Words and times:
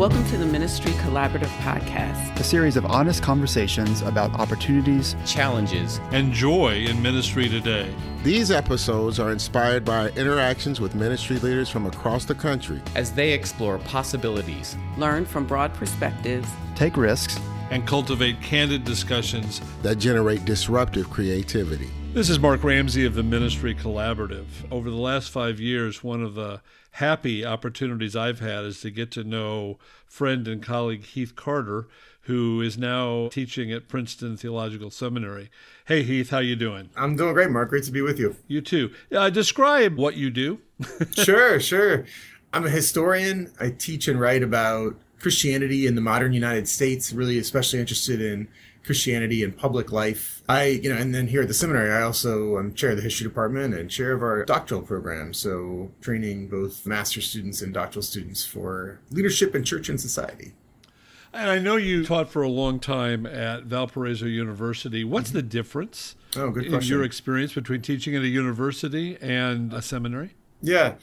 Welcome 0.00 0.26
to 0.28 0.38
the 0.38 0.46
Ministry 0.46 0.92
Collaborative 0.92 1.54
Podcast, 1.58 2.40
a 2.40 2.42
series 2.42 2.78
of 2.78 2.86
honest 2.86 3.22
conversations 3.22 4.00
about 4.00 4.32
opportunities, 4.40 5.14
challenges, 5.26 6.00
and 6.10 6.32
joy 6.32 6.86
in 6.86 7.02
ministry 7.02 7.50
today. 7.50 7.94
These 8.22 8.50
episodes 8.50 9.20
are 9.20 9.30
inspired 9.30 9.84
by 9.84 10.08
interactions 10.12 10.80
with 10.80 10.94
ministry 10.94 11.38
leaders 11.40 11.68
from 11.68 11.84
across 11.84 12.24
the 12.24 12.34
country 12.34 12.80
as 12.94 13.12
they 13.12 13.32
explore 13.32 13.76
possibilities, 13.80 14.74
learn 14.96 15.26
from 15.26 15.46
broad 15.46 15.74
perspectives, 15.74 16.48
take 16.74 16.96
risks, 16.96 17.38
and 17.70 17.86
cultivate 17.86 18.40
candid 18.40 18.84
discussions 18.84 19.60
that 19.82 19.96
generate 19.96 20.46
disruptive 20.46 21.10
creativity. 21.10 21.90
This 22.12 22.28
is 22.28 22.40
Mark 22.40 22.64
Ramsey 22.64 23.06
of 23.06 23.14
the 23.14 23.22
Ministry 23.22 23.72
Collaborative. 23.72 24.46
Over 24.68 24.90
the 24.90 24.96
last 24.96 25.30
five 25.30 25.60
years, 25.60 26.02
one 26.02 26.24
of 26.24 26.34
the 26.34 26.60
happy 26.90 27.46
opportunities 27.46 28.16
I've 28.16 28.40
had 28.40 28.64
is 28.64 28.80
to 28.80 28.90
get 28.90 29.12
to 29.12 29.22
know 29.22 29.78
friend 30.06 30.48
and 30.48 30.60
colleague 30.60 31.04
Heath 31.04 31.36
Carter, 31.36 31.86
who 32.22 32.60
is 32.62 32.76
now 32.76 33.28
teaching 33.28 33.70
at 33.70 33.86
Princeton 33.86 34.36
Theological 34.36 34.90
Seminary. 34.90 35.50
Hey 35.84 36.02
Heath, 36.02 36.30
how 36.30 36.40
you 36.40 36.56
doing? 36.56 36.90
I'm 36.96 37.14
doing 37.14 37.32
great, 37.32 37.50
Mark. 37.50 37.70
Great 37.70 37.84
to 37.84 37.92
be 37.92 38.02
with 38.02 38.18
you. 38.18 38.34
You 38.48 38.60
too. 38.60 38.90
Uh, 39.12 39.30
describe 39.30 39.96
what 39.96 40.16
you 40.16 40.30
do. 40.30 40.58
sure, 41.12 41.60
sure. 41.60 42.06
I'm 42.52 42.66
a 42.66 42.70
historian. 42.70 43.52
I 43.60 43.70
teach 43.70 44.08
and 44.08 44.18
write 44.18 44.42
about 44.42 44.96
Christianity 45.20 45.86
in 45.86 45.94
the 45.94 46.00
modern 46.00 46.32
United 46.32 46.66
States. 46.66 47.12
Really, 47.12 47.38
especially 47.38 47.78
interested 47.78 48.20
in 48.20 48.48
Christianity 48.84 49.44
and 49.44 49.56
public 49.56 49.92
life. 49.92 50.42
I, 50.48 50.64
you 50.64 50.92
know, 50.92 50.96
and 50.96 51.14
then 51.14 51.28
here 51.28 51.42
at 51.42 51.48
the 51.48 51.54
seminary, 51.54 51.92
I 51.92 52.02
also 52.02 52.58
am 52.58 52.74
chair 52.74 52.90
of 52.90 52.96
the 52.96 53.02
history 53.02 53.26
department 53.26 53.74
and 53.74 53.90
chair 53.90 54.12
of 54.12 54.22
our 54.22 54.44
doctoral 54.44 54.82
program. 54.82 55.34
So 55.34 55.90
training 56.00 56.48
both 56.48 56.86
master 56.86 57.20
students 57.20 57.62
and 57.62 57.74
doctoral 57.74 58.02
students 58.02 58.44
for 58.44 59.00
leadership 59.10 59.54
in 59.54 59.64
church 59.64 59.88
and 59.88 60.00
society. 60.00 60.52
And 61.32 61.48
I 61.48 61.58
know 61.58 61.76
you 61.76 62.04
taught 62.04 62.28
for 62.28 62.42
a 62.42 62.48
long 62.48 62.80
time 62.80 63.24
at 63.24 63.64
Valparaiso 63.64 64.26
University. 64.26 65.04
What's 65.04 65.28
mm-hmm. 65.28 65.38
the 65.38 65.42
difference 65.42 66.16
oh, 66.34 66.50
good 66.50 66.66
in 66.66 66.80
your 66.82 67.04
experience 67.04 67.52
between 67.52 67.82
teaching 67.82 68.16
at 68.16 68.22
a 68.22 68.28
university 68.28 69.16
and 69.20 69.72
a 69.72 69.82
seminary? 69.82 70.34
Yeah 70.60 70.94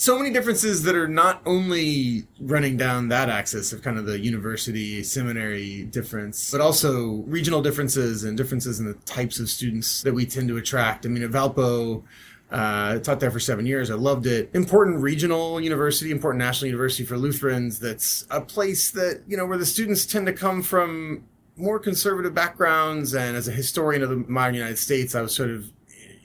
so 0.00 0.16
many 0.16 0.30
differences 0.30 0.84
that 0.84 0.94
are 0.94 1.08
not 1.08 1.42
only 1.44 2.24
running 2.40 2.76
down 2.76 3.08
that 3.08 3.28
axis 3.28 3.72
of 3.72 3.82
kind 3.82 3.98
of 3.98 4.06
the 4.06 4.16
university 4.16 5.02
seminary 5.02 5.82
difference, 5.86 6.52
but 6.52 6.60
also 6.60 7.24
regional 7.26 7.60
differences 7.60 8.22
and 8.22 8.36
differences 8.36 8.78
in 8.78 8.86
the 8.86 8.94
types 8.94 9.40
of 9.40 9.50
students 9.50 10.02
that 10.02 10.14
we 10.14 10.24
tend 10.24 10.46
to 10.46 10.56
attract. 10.56 11.04
I 11.04 11.08
mean, 11.08 11.24
at 11.24 11.30
Valpo, 11.30 12.04
uh, 12.52 13.00
taught 13.00 13.18
there 13.18 13.32
for 13.32 13.40
seven 13.40 13.66
years. 13.66 13.90
I 13.90 13.94
loved 13.94 14.26
it. 14.26 14.50
Important 14.54 15.00
regional 15.00 15.60
university, 15.60 16.12
important 16.12 16.38
national 16.38 16.68
university 16.68 17.04
for 17.04 17.18
Lutherans. 17.18 17.80
That's 17.80 18.24
a 18.30 18.40
place 18.40 18.92
that, 18.92 19.22
you 19.26 19.36
know, 19.36 19.46
where 19.46 19.58
the 19.58 19.66
students 19.66 20.06
tend 20.06 20.26
to 20.26 20.32
come 20.32 20.62
from 20.62 21.24
more 21.56 21.80
conservative 21.80 22.34
backgrounds. 22.34 23.16
And 23.16 23.36
as 23.36 23.48
a 23.48 23.52
historian 23.52 24.04
of 24.04 24.10
the 24.10 24.16
modern 24.28 24.54
United 24.54 24.78
States, 24.78 25.16
I 25.16 25.22
was 25.22 25.34
sort 25.34 25.50
of 25.50 25.72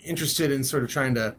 interested 0.05 0.51
in 0.51 0.63
sort 0.63 0.83
of 0.83 0.91
trying 0.91 1.16
to 1.16 1.35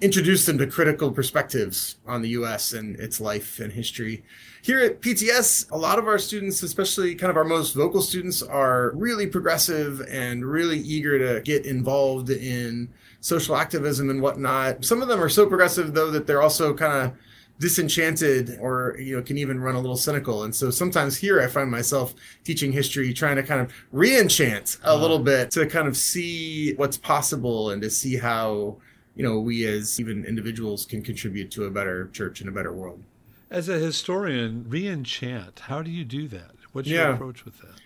introduce 0.00 0.44
them 0.44 0.58
to 0.58 0.66
critical 0.66 1.10
perspectives 1.10 1.96
on 2.06 2.20
the 2.20 2.28
US 2.30 2.72
and 2.72 2.96
its 2.96 3.20
life 3.20 3.60
and 3.60 3.72
history. 3.72 4.22
Here 4.62 4.80
at 4.80 5.00
PTS, 5.00 5.70
a 5.70 5.76
lot 5.76 5.98
of 5.98 6.06
our 6.06 6.18
students, 6.18 6.62
especially 6.62 7.14
kind 7.14 7.30
of 7.30 7.36
our 7.36 7.44
most 7.44 7.74
vocal 7.74 8.02
students, 8.02 8.42
are 8.42 8.92
really 8.94 9.26
progressive 9.26 10.02
and 10.10 10.44
really 10.44 10.78
eager 10.80 11.18
to 11.18 11.40
get 11.42 11.64
involved 11.64 12.30
in 12.30 12.88
social 13.20 13.56
activism 13.56 14.10
and 14.10 14.20
whatnot. 14.20 14.84
Some 14.84 15.02
of 15.02 15.08
them 15.08 15.22
are 15.22 15.28
so 15.28 15.46
progressive, 15.46 15.94
though, 15.94 16.10
that 16.10 16.26
they're 16.26 16.42
also 16.42 16.74
kind 16.74 17.06
of 17.06 17.16
disenchanted 17.58 18.58
or 18.60 18.96
you 19.00 19.16
know 19.16 19.22
can 19.22 19.38
even 19.38 19.58
run 19.58 19.74
a 19.74 19.80
little 19.80 19.96
cynical 19.96 20.44
and 20.44 20.54
so 20.54 20.70
sometimes 20.70 21.16
here 21.16 21.40
i 21.40 21.46
find 21.46 21.70
myself 21.70 22.14
teaching 22.44 22.70
history 22.70 23.14
trying 23.14 23.36
to 23.36 23.42
kind 23.42 23.62
of 23.62 23.72
re-enchant 23.92 24.76
a 24.82 24.88
uh-huh. 24.88 24.96
little 25.00 25.18
bit 25.18 25.50
to 25.50 25.64
kind 25.64 25.88
of 25.88 25.96
see 25.96 26.74
what's 26.74 26.98
possible 26.98 27.70
and 27.70 27.80
to 27.80 27.88
see 27.88 28.14
how 28.14 28.76
you 29.16 29.22
know, 29.22 29.40
we 29.40 29.66
as 29.66 29.98
even 29.98 30.24
individuals 30.24 30.84
can 30.84 31.02
contribute 31.02 31.50
to 31.52 31.64
a 31.64 31.70
better 31.70 32.08
church 32.12 32.40
and 32.40 32.48
a 32.48 32.52
better 32.52 32.72
world. 32.72 33.02
As 33.50 33.68
a 33.68 33.78
historian, 33.78 34.66
re-enchant, 34.68 35.60
how 35.60 35.82
do 35.82 35.90
you 35.90 36.04
do 36.04 36.28
that? 36.28 36.52
What's 36.72 36.88
your 36.88 37.10
approach 37.10 37.44
with 37.44 37.58
that? 37.60 37.80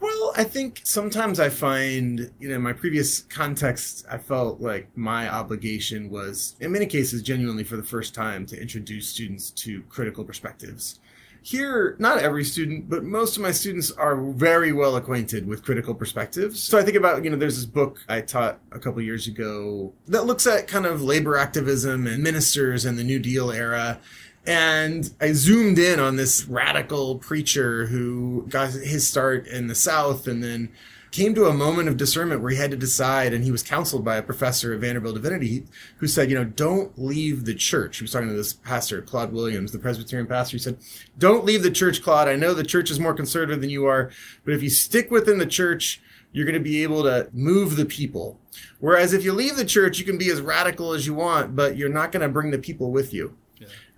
Well, 0.00 0.32
I 0.36 0.42
think 0.42 0.80
sometimes 0.82 1.38
I 1.38 1.48
find, 1.48 2.32
you 2.40 2.48
know, 2.48 2.56
in 2.56 2.62
my 2.62 2.72
previous 2.72 3.20
context, 3.20 4.04
I 4.10 4.18
felt 4.18 4.60
like 4.60 4.88
my 4.96 5.28
obligation 5.28 6.10
was, 6.10 6.56
in 6.58 6.72
many 6.72 6.86
cases, 6.86 7.22
genuinely 7.22 7.62
for 7.62 7.76
the 7.76 7.84
first 7.84 8.12
time 8.12 8.44
to 8.46 8.60
introduce 8.60 9.06
students 9.06 9.50
to 9.50 9.82
critical 9.82 10.24
perspectives 10.24 10.98
here, 11.42 11.96
not 11.98 12.18
every 12.18 12.44
student, 12.44 12.88
but 12.88 13.04
most 13.04 13.36
of 13.36 13.42
my 13.42 13.50
students 13.50 13.90
are 13.90 14.16
very 14.16 14.72
well 14.72 14.96
acquainted 14.96 15.46
with 15.46 15.64
critical 15.64 15.94
perspectives. 15.94 16.62
So 16.62 16.78
I 16.78 16.82
think 16.82 16.96
about, 16.96 17.24
you 17.24 17.30
know, 17.30 17.36
there's 17.36 17.56
this 17.56 17.64
book 17.64 18.00
I 18.08 18.20
taught 18.20 18.60
a 18.70 18.78
couple 18.78 19.02
years 19.02 19.26
ago 19.26 19.92
that 20.08 20.24
looks 20.24 20.46
at 20.46 20.68
kind 20.68 20.86
of 20.86 21.02
labor 21.02 21.36
activism 21.36 22.06
and 22.06 22.22
ministers 22.22 22.84
and 22.84 22.98
the 22.98 23.04
New 23.04 23.18
Deal 23.18 23.50
era. 23.50 24.00
And 24.46 25.12
I 25.20 25.32
zoomed 25.32 25.78
in 25.78 26.00
on 26.00 26.16
this 26.16 26.46
radical 26.46 27.18
preacher 27.18 27.86
who 27.86 28.46
got 28.48 28.72
his 28.72 29.06
start 29.06 29.46
in 29.46 29.66
the 29.66 29.74
South 29.74 30.26
and 30.26 30.42
then 30.42 30.70
came 31.12 31.34
to 31.34 31.44
a 31.44 31.54
moment 31.54 31.88
of 31.88 31.98
discernment 31.98 32.40
where 32.40 32.50
he 32.50 32.56
had 32.56 32.70
to 32.70 32.76
decide, 32.76 33.32
and 33.32 33.44
he 33.44 33.52
was 33.52 33.62
counseled 33.62 34.04
by 34.04 34.16
a 34.16 34.22
professor 34.22 34.72
at 34.72 34.80
Vanderbilt 34.80 35.14
Divinity 35.14 35.64
who 35.98 36.06
said, 36.08 36.30
you 36.30 36.34
know, 36.34 36.44
don't 36.44 36.98
leave 36.98 37.44
the 37.44 37.54
church. 37.54 37.98
He 37.98 38.04
was 38.04 38.12
talking 38.12 38.28
to 38.28 38.34
this 38.34 38.54
pastor, 38.54 39.02
Claude 39.02 39.32
Williams, 39.32 39.72
the 39.72 39.78
Presbyterian 39.78 40.26
pastor. 40.26 40.56
He 40.56 40.62
said, 40.62 40.78
don't 41.18 41.44
leave 41.44 41.62
the 41.62 41.70
church, 41.70 42.02
Claude. 42.02 42.28
I 42.28 42.36
know 42.36 42.54
the 42.54 42.64
church 42.64 42.90
is 42.90 42.98
more 42.98 43.14
conservative 43.14 43.60
than 43.60 43.70
you 43.70 43.84
are, 43.84 44.10
but 44.44 44.54
if 44.54 44.62
you 44.62 44.70
stick 44.70 45.10
within 45.10 45.38
the 45.38 45.46
church, 45.46 46.00
you're 46.32 46.46
going 46.46 46.54
to 46.54 46.60
be 46.60 46.82
able 46.82 47.02
to 47.02 47.28
move 47.32 47.76
the 47.76 47.84
people. 47.84 48.40
Whereas 48.80 49.12
if 49.12 49.22
you 49.22 49.34
leave 49.34 49.56
the 49.56 49.66
church, 49.66 49.98
you 49.98 50.06
can 50.06 50.16
be 50.16 50.30
as 50.30 50.40
radical 50.40 50.94
as 50.94 51.06
you 51.06 51.12
want, 51.14 51.54
but 51.54 51.76
you're 51.76 51.90
not 51.90 52.10
going 52.10 52.22
to 52.22 52.28
bring 52.28 52.50
the 52.50 52.58
people 52.58 52.90
with 52.90 53.12
you. 53.12 53.36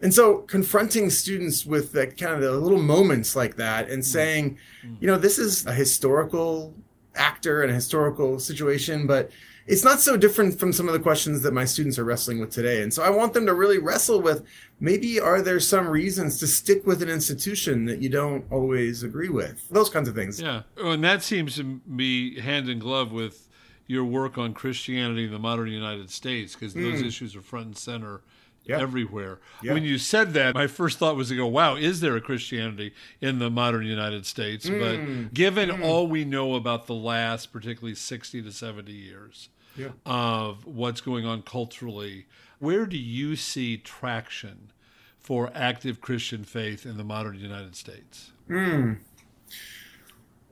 And 0.00 0.12
so 0.12 0.38
confronting 0.38 1.08
students 1.08 1.64
with 1.64 1.92
the 1.92 2.06
kind 2.06 2.34
of 2.34 2.42
the 2.42 2.52
little 2.52 2.82
moments 2.82 3.34
like 3.34 3.56
that 3.56 3.88
and 3.88 4.02
mm. 4.02 4.04
saying, 4.04 4.58
mm. 4.84 4.96
you 5.00 5.06
know, 5.06 5.16
this 5.16 5.38
is 5.38 5.64
a 5.64 5.72
historical 5.72 6.74
actor 7.16 7.62
and 7.62 7.70
a 7.70 7.74
historical 7.74 8.38
situation, 8.38 9.06
but 9.06 9.30
it's 9.66 9.84
not 9.84 10.00
so 10.00 10.16
different 10.16 10.58
from 10.58 10.72
some 10.72 10.88
of 10.88 10.92
the 10.92 11.00
questions 11.00 11.42
that 11.42 11.54
my 11.54 11.64
students 11.64 11.98
are 11.98 12.04
wrestling 12.04 12.38
with 12.38 12.50
today. 12.50 12.82
And 12.82 12.92
so 12.92 13.02
I 13.02 13.10
want 13.10 13.32
them 13.32 13.46
to 13.46 13.54
really 13.54 13.78
wrestle 13.78 14.20
with 14.20 14.44
maybe 14.78 15.18
are 15.18 15.40
there 15.40 15.60
some 15.60 15.88
reasons 15.88 16.38
to 16.40 16.46
stick 16.46 16.86
with 16.86 17.02
an 17.02 17.08
institution 17.08 17.86
that 17.86 18.02
you 18.02 18.10
don't 18.10 18.44
always 18.50 19.02
agree 19.02 19.30
with? 19.30 19.66
Those 19.70 19.88
kinds 19.88 20.08
of 20.08 20.14
things. 20.14 20.40
Yeah. 20.40 20.62
And 20.76 21.02
that 21.04 21.22
seems 21.22 21.56
to 21.56 21.64
be 21.64 22.40
hand 22.40 22.68
in 22.68 22.78
glove 22.78 23.10
with 23.10 23.48
your 23.86 24.04
work 24.04 24.38
on 24.38 24.52
Christianity 24.52 25.24
in 25.24 25.30
the 25.30 25.38
modern 25.38 25.68
United 25.68 26.10
States 26.10 26.54
because 26.54 26.74
those 26.74 27.02
mm. 27.02 27.06
issues 27.06 27.34
are 27.36 27.42
front 27.42 27.66
and 27.66 27.78
center 27.78 28.20
yeah. 28.64 28.80
everywhere. 28.80 29.38
Yeah. 29.62 29.74
When 29.74 29.84
you 29.84 29.98
said 29.98 30.32
that, 30.34 30.54
my 30.54 30.66
first 30.66 30.98
thought 30.98 31.16
was 31.16 31.28
to 31.28 31.36
go, 31.36 31.46
wow, 31.46 31.76
is 31.76 32.00
there 32.00 32.16
a 32.16 32.20
Christianity 32.20 32.92
in 33.20 33.38
the 33.38 33.50
modern 33.50 33.84
United 33.84 34.26
States? 34.26 34.66
Mm. 34.66 35.24
But 35.24 35.34
given 35.34 35.68
mm. 35.70 35.84
all 35.84 36.06
we 36.06 36.24
know 36.24 36.54
about 36.54 36.86
the 36.86 36.94
last, 36.94 37.52
particularly 37.52 37.94
60 37.94 38.42
to 38.42 38.52
70 38.52 38.92
years 38.92 39.48
yeah. 39.76 39.88
of 40.06 40.66
what's 40.66 41.00
going 41.00 41.26
on 41.26 41.42
culturally, 41.42 42.26
where 42.58 42.86
do 42.86 42.96
you 42.96 43.36
see 43.36 43.76
traction 43.76 44.70
for 45.18 45.50
active 45.54 46.00
Christian 46.00 46.44
faith 46.44 46.84
in 46.86 46.96
the 46.96 47.04
modern 47.04 47.38
United 47.38 47.76
States? 47.76 48.32
Mm. 48.48 48.98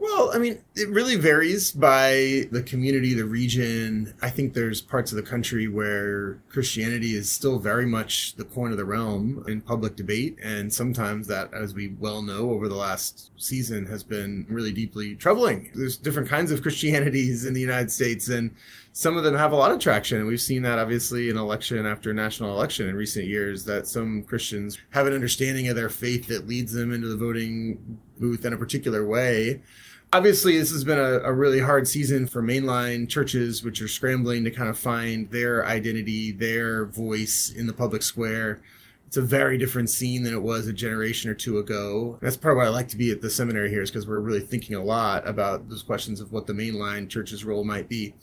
Well, 0.02 0.32
I 0.34 0.38
mean, 0.38 0.58
it 0.74 0.88
really 0.88 1.14
varies 1.14 1.70
by 1.70 2.48
the 2.50 2.64
community, 2.66 3.14
the 3.14 3.24
region. 3.24 4.12
I 4.20 4.30
think 4.30 4.52
there's 4.52 4.82
parts 4.82 5.12
of 5.12 5.16
the 5.16 5.22
country 5.22 5.68
where 5.68 6.42
Christianity 6.48 7.14
is 7.14 7.30
still 7.30 7.60
very 7.60 7.86
much 7.86 8.34
the 8.34 8.42
coin 8.42 8.72
of 8.72 8.78
the 8.78 8.84
realm 8.84 9.44
in 9.46 9.60
public 9.60 9.94
debate. 9.94 10.38
And 10.42 10.74
sometimes 10.74 11.28
that, 11.28 11.54
as 11.54 11.72
we 11.72 11.94
well 12.00 12.20
know 12.20 12.50
over 12.50 12.68
the 12.68 12.74
last 12.74 13.30
season, 13.36 13.86
has 13.86 14.02
been 14.02 14.44
really 14.48 14.72
deeply 14.72 15.14
troubling. 15.14 15.70
There's 15.72 15.96
different 15.96 16.28
kinds 16.28 16.50
of 16.50 16.62
Christianities 16.66 17.44
in 17.44 17.54
the 17.54 17.60
United 17.60 17.92
States, 17.92 18.28
and 18.28 18.56
some 18.92 19.16
of 19.16 19.22
them 19.22 19.36
have 19.36 19.52
a 19.52 19.56
lot 19.56 19.70
of 19.70 19.78
traction. 19.78 20.18
And 20.18 20.26
we've 20.26 20.40
seen 20.40 20.62
that 20.62 20.80
obviously 20.80 21.30
in 21.30 21.36
election 21.36 21.86
after 21.86 22.12
national 22.12 22.50
election 22.50 22.88
in 22.88 22.96
recent 22.96 23.26
years, 23.26 23.64
that 23.66 23.86
some 23.86 24.24
Christians 24.24 24.78
have 24.90 25.06
an 25.06 25.14
understanding 25.14 25.68
of 25.68 25.76
their 25.76 25.88
faith 25.88 26.26
that 26.26 26.48
leads 26.48 26.72
them 26.72 26.92
into 26.92 27.06
the 27.06 27.16
voting 27.16 28.00
booth 28.18 28.44
in 28.44 28.52
a 28.52 28.58
particular 28.58 29.06
way 29.06 29.62
obviously 30.12 30.58
this 30.58 30.70
has 30.70 30.84
been 30.84 30.98
a, 30.98 31.20
a, 31.20 31.32
really 31.32 31.58
hard 31.58 31.88
season 31.88 32.26
for 32.26 32.42
mainline 32.42 33.08
churches 33.08 33.64
which 33.64 33.80
are 33.80 33.88
scrambling 33.88 34.44
to 34.44 34.50
kind 34.50 34.68
of 34.68 34.78
find 34.78 35.30
their 35.30 35.66
identity 35.66 36.30
their 36.30 36.84
voice 36.86 37.50
in 37.50 37.66
the 37.66 37.72
public 37.72 38.02
square. 38.02 38.60
It's 39.06 39.16
a 39.16 39.22
very 39.22 39.58
different 39.58 39.90
scene 39.90 40.22
than 40.22 40.34
it 40.34 40.42
was 40.42 40.66
a 40.66 40.72
generation 40.72 41.30
or 41.30 41.34
two 41.34 41.58
ago. 41.58 42.18
That's 42.20 42.36
part 42.36 42.52
of 42.52 42.58
why 42.58 42.66
i 42.66 42.68
like 42.68 42.88
to 42.88 42.96
be 42.96 43.10
at 43.10 43.20
the 43.20 43.30
seminary 43.30 43.70
here 43.70 43.82
is 43.82 43.90
because 43.90 44.06
we're 44.06 44.20
really 44.20 44.40
thinking 44.40 44.76
a 44.76 44.82
lot 44.82 45.26
about 45.26 45.68
those 45.68 45.82
questions 45.82 46.20
of 46.20 46.32
what 46.32 46.46
the 46.46 46.52
mainline 46.52 47.08
church's 47.08 47.44
role 47.44 47.64
might 47.64 47.88
be. 47.88 48.14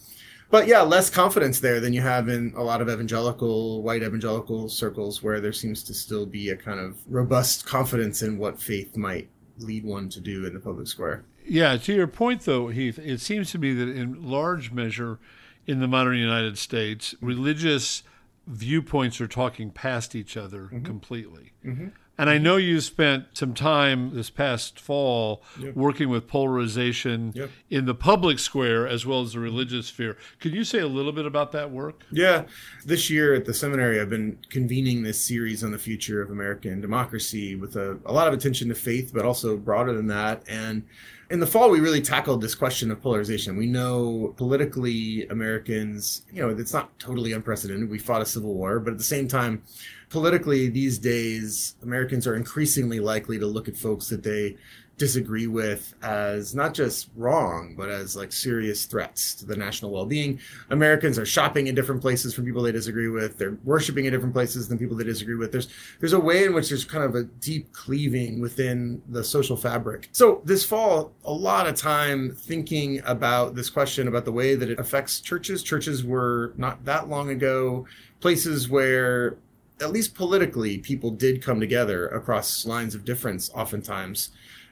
But 0.52 0.66
yeah, 0.66 0.82
less 0.82 1.12
confidence 1.12 1.60
there 1.60 1.80
than 1.80 1.94
you 1.94 2.02
have 2.02 2.28
in 2.28 2.54
a 2.56 2.64
lot 2.64 2.82
of 2.82 2.90
evangelical, 2.90 3.84
white 3.84 4.02
evangelical 4.02 4.68
circles 4.68 5.22
where 5.22 5.40
there 5.40 5.54
seems 5.54 5.84
to 5.84 5.94
still 5.94 6.26
be 6.26 6.50
a 6.50 6.56
kind 6.56 6.80
of 6.80 6.98
robust 7.08 7.68
confidence 7.68 8.24
in 8.24 8.40
what 8.40 8.60
faith 8.60 8.98
might 8.98 9.30
lead 9.60 9.86
one 9.86 10.10
to 10.10 10.20
do 10.20 10.48
in 10.48 10.56
the 10.56 10.60
public 10.60 10.88
square. 10.88 11.24
Yeah, 11.50 11.78
to 11.78 11.94
your 11.94 12.08
point 12.08 12.42
though, 12.42 12.68
Heath, 12.68 13.00
it 13.00 13.20
seems 13.22 13.52
to 13.52 13.58
me 13.58 13.74
that 13.74 13.90
in 13.90 14.30
large 14.30 14.72
measure 14.72 15.20
in 15.66 15.80
the 15.80 15.88
modern 15.88 16.18
United 16.18 16.58
States, 16.58 17.16
religious 17.22 18.04
viewpoints 18.48 19.22
are 19.22 19.28
talking 19.28 19.70
past 19.70 20.16
each 20.16 20.36
other 20.38 20.64
mm-hmm. 20.64 20.84
completely. 20.84 21.54
Mm-hmm. 21.66 21.88
And 22.20 22.30
I 22.30 22.38
know 22.38 22.58
you 22.58 22.82
spent 22.82 23.28
some 23.38 23.54
time 23.54 24.14
this 24.14 24.30
past 24.30 24.78
fall 24.78 25.42
yep. 25.58 25.74
working 25.74 26.10
with 26.10 26.28
polarization 26.28 27.32
yep. 27.34 27.50
in 27.70 27.86
the 27.86 27.96
public 27.96 28.40
square 28.40 28.86
as 28.86 29.06
well 29.06 29.22
as 29.22 29.32
the 29.32 29.40
religious 29.40 29.88
sphere. 29.88 30.18
Could 30.42 30.54
you 30.54 30.66
say 30.66 30.80
a 30.80 30.88
little 30.88 31.14
bit 31.14 31.26
about 31.26 31.54
that 31.54 31.72
work? 31.72 32.04
Yeah. 32.12 32.44
This 32.84 33.10
year 33.10 33.34
at 33.36 33.46
the 33.46 33.54
seminary, 33.54 34.02
I've 34.02 34.10
been 34.10 34.38
convening 34.50 35.04
this 35.04 35.24
series 35.24 35.64
on 35.64 35.72
the 35.72 35.78
future 35.78 36.22
of 36.22 36.30
American 36.30 36.82
democracy 36.82 37.56
with 37.56 37.78
a, 37.78 37.98
a 38.06 38.12
lot 38.12 38.28
of 38.28 38.34
attention 38.34 38.68
to 38.68 38.76
faith, 38.76 39.12
but 39.14 39.24
also 39.24 39.56
broader 39.56 39.94
than 39.94 40.08
that. 40.08 40.44
And 40.50 40.84
in 41.30 41.40
the 41.40 41.48
fall, 41.48 41.70
we 41.70 41.80
really 41.80 42.02
tackled 42.02 42.42
this 42.42 42.56
question 42.56 42.90
of 42.90 43.02
polarization. 43.02 43.56
We 43.56 43.68
know 43.68 44.34
politically, 44.38 45.28
Americans, 45.28 46.24
you 46.34 46.42
know, 46.42 46.50
it's 46.50 46.74
not 46.74 46.98
totally 46.98 47.34
unprecedented. 47.34 47.90
We 47.90 48.00
fought 48.00 48.22
a 48.22 48.26
civil 48.26 48.56
war, 48.56 48.80
but 48.80 48.92
at 48.92 48.98
the 48.98 49.04
same 49.04 49.28
time, 49.28 49.62
politically 50.10 50.70
these 50.70 50.98
days, 50.98 51.76
Americans 51.84 52.26
are 52.26 52.36
increasingly 52.36 53.00
likely 53.00 53.38
to 53.38 53.46
look 53.46 53.68
at 53.68 53.78
folks 53.78 54.10
that 54.10 54.24
they 54.24 54.58
disagree 55.00 55.48
with 55.48 55.96
as 56.04 56.54
not 56.54 56.76
just 56.76 57.10
wrong, 57.16 57.74
but 57.76 57.90
as 57.90 58.16
like 58.16 58.32
serious 58.32 58.86
threats 58.86 59.34
to 59.34 59.46
the 59.46 59.56
national 59.56 59.92
well-being. 59.92 60.40
Americans 60.70 61.18
are 61.18 61.26
shopping 61.26 61.68
in 61.68 61.74
different 61.74 62.02
places 62.02 62.34
from 62.34 62.46
people 62.46 62.62
they 62.62 62.72
disagree 62.72 63.08
with. 63.08 63.38
They're 63.38 63.58
worshiping 63.64 64.06
in 64.06 64.14
different 64.14 64.34
places 64.34 64.68
than 64.68 64.78
people 64.78 64.98
they 64.98 65.06
disagree 65.06 65.36
with. 65.36 65.52
There's 65.52 65.70
there's 66.00 66.14
a 66.14 66.20
way 66.20 66.44
in 66.44 66.54
which 66.54 66.70
there's 66.70 66.86
kind 66.86 67.04
of 67.04 67.16
a 67.16 67.24
deep 67.24 67.72
cleaving 67.74 68.42
within 68.42 69.02
the 69.08 69.24
social 69.24 69.58
fabric. 69.58 70.10
So 70.12 70.42
this 70.44 70.64
fall, 70.66 71.14
a 71.24 71.34
lot 71.34 71.66
of 71.66 71.76
time 71.76 72.36
thinking 72.36 73.02
about 73.06 73.56
this 73.56 73.70
question 73.70 74.08
about 74.08 74.26
the 74.26 74.32
way 74.34 74.56
that 74.56 74.70
it 74.70 74.80
affects 74.80 75.22
churches. 75.22 75.64
Churches 75.64 76.04
were 76.04 76.54
not 76.58 76.86
that 76.86 77.10
long 77.10 77.30
ago 77.30 77.88
places 78.20 78.68
where 78.68 79.38
at 79.82 79.92
least 79.92 80.14
politically, 80.14 80.78
people 80.78 81.10
did 81.10 81.42
come 81.42 81.62
together 81.62 82.10
across 82.10 82.66
lines 82.66 82.94
of 82.94 83.06
difference 83.06 83.50
oftentimes 83.56 84.32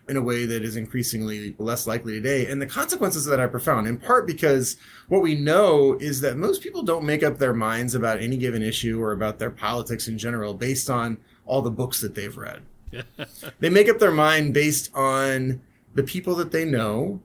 in 0.10 0.18
a 0.18 0.22
way 0.22 0.46
that 0.46 0.64
is 0.64 0.76
increasingly 0.76 1.56
less 1.58 1.86
likely 1.86 2.14
today. 2.14 2.48
And 2.48 2.62
the 2.62 2.66
consequences 2.66 3.26
of 3.26 3.32
that 3.32 3.40
are 3.40 3.48
profound, 3.48 3.88
in 3.88 3.98
part 3.98 4.26
because 4.26 4.78
what 5.08 5.22
we 5.22 5.36
know 5.36 5.98
is 6.00 6.22
that 6.22 6.38
most 6.38 6.62
people 6.62 6.82
don't 6.82 7.06
make 7.06 7.24
up 7.24 7.38
their 7.38 7.54
minds 7.54 7.96
about 7.96 8.22
any 8.22 8.38
given 8.38 8.62
issue 8.62 9.02
or 9.02 9.12
about 9.12 9.40
their 9.40 9.52
politics 9.52 10.08
in 10.08 10.18
general 10.18 10.54
based 10.54 10.90
on 10.90 11.18
all 11.46 11.62
the 11.62 11.72
books 11.72 12.02
that 12.02 12.16
they've 12.16 12.38
read. 12.38 12.62
they 13.60 13.70
make 13.70 13.90
up 13.90 14.00
their 14.00 14.12
mind 14.12 14.54
based 14.54 14.90
on 14.96 15.62
the 15.94 16.04
people 16.04 16.36
that 16.36 16.52
they 16.52 16.64
know, 16.64 17.22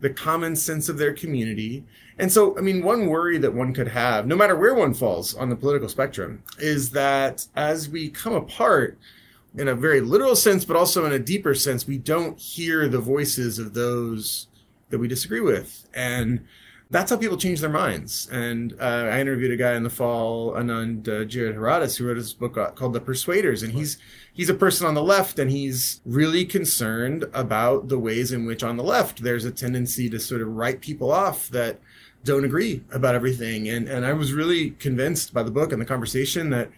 the 0.00 0.10
common 0.10 0.54
sense 0.54 0.88
of 0.88 0.98
their 0.98 1.12
community, 1.12 1.84
and 2.20 2.30
so, 2.30 2.56
I 2.58 2.60
mean, 2.60 2.82
one 2.82 3.06
worry 3.06 3.38
that 3.38 3.54
one 3.54 3.72
could 3.72 3.88
have, 3.88 4.26
no 4.26 4.36
matter 4.36 4.54
where 4.54 4.74
one 4.74 4.92
falls 4.92 5.34
on 5.34 5.48
the 5.48 5.56
political 5.56 5.88
spectrum, 5.88 6.42
is 6.58 6.90
that 6.90 7.46
as 7.56 7.88
we 7.88 8.10
come 8.10 8.34
apart, 8.34 8.98
in 9.56 9.68
a 9.68 9.74
very 9.74 10.00
literal 10.00 10.36
sense, 10.36 10.64
but 10.64 10.76
also 10.76 11.04
in 11.04 11.12
a 11.12 11.18
deeper 11.18 11.54
sense, 11.54 11.86
we 11.86 11.98
don't 11.98 12.38
hear 12.38 12.88
the 12.88 13.00
voices 13.00 13.58
of 13.58 13.74
those 13.74 14.46
that 14.90 14.98
we 14.98 15.08
disagree 15.08 15.40
with. 15.40 15.88
And 15.94 16.46
that's 16.90 17.10
how 17.10 17.16
people 17.16 17.36
change 17.36 17.60
their 17.60 17.70
minds. 17.70 18.28
And 18.32 18.74
uh, 18.80 19.08
I 19.12 19.20
interviewed 19.20 19.52
a 19.52 19.56
guy 19.56 19.74
in 19.74 19.84
the 19.84 19.90
fall, 19.90 20.52
Anand 20.52 21.06
uh, 21.06 21.24
Giridharadas, 21.24 21.96
who 21.96 22.06
wrote 22.06 22.14
this 22.14 22.32
book 22.32 22.58
uh, 22.58 22.70
called 22.70 22.92
The 22.92 23.00
Persuaders, 23.00 23.62
and 23.62 23.72
he's 23.72 23.96
he's 24.32 24.48
a 24.48 24.54
person 24.54 24.86
on 24.86 24.94
the 24.94 25.02
left, 25.02 25.38
and 25.38 25.50
he's 25.50 26.00
really 26.04 26.44
concerned 26.44 27.26
about 27.32 27.88
the 27.88 27.98
ways 27.98 28.32
in 28.32 28.44
which 28.44 28.64
on 28.64 28.76
the 28.76 28.82
left 28.82 29.22
there's 29.22 29.44
a 29.44 29.52
tendency 29.52 30.10
to 30.10 30.18
sort 30.18 30.42
of 30.42 30.48
write 30.48 30.80
people 30.80 31.12
off 31.12 31.48
that 31.50 31.78
don't 32.24 32.44
agree 32.44 32.82
about 32.92 33.14
everything. 33.14 33.68
And, 33.68 33.88
and 33.88 34.04
I 34.04 34.12
was 34.12 34.32
really 34.32 34.70
convinced 34.72 35.32
by 35.32 35.42
the 35.42 35.50
book 35.50 35.72
and 35.72 35.80
the 35.80 35.86
conversation 35.86 36.50
that 36.50 36.70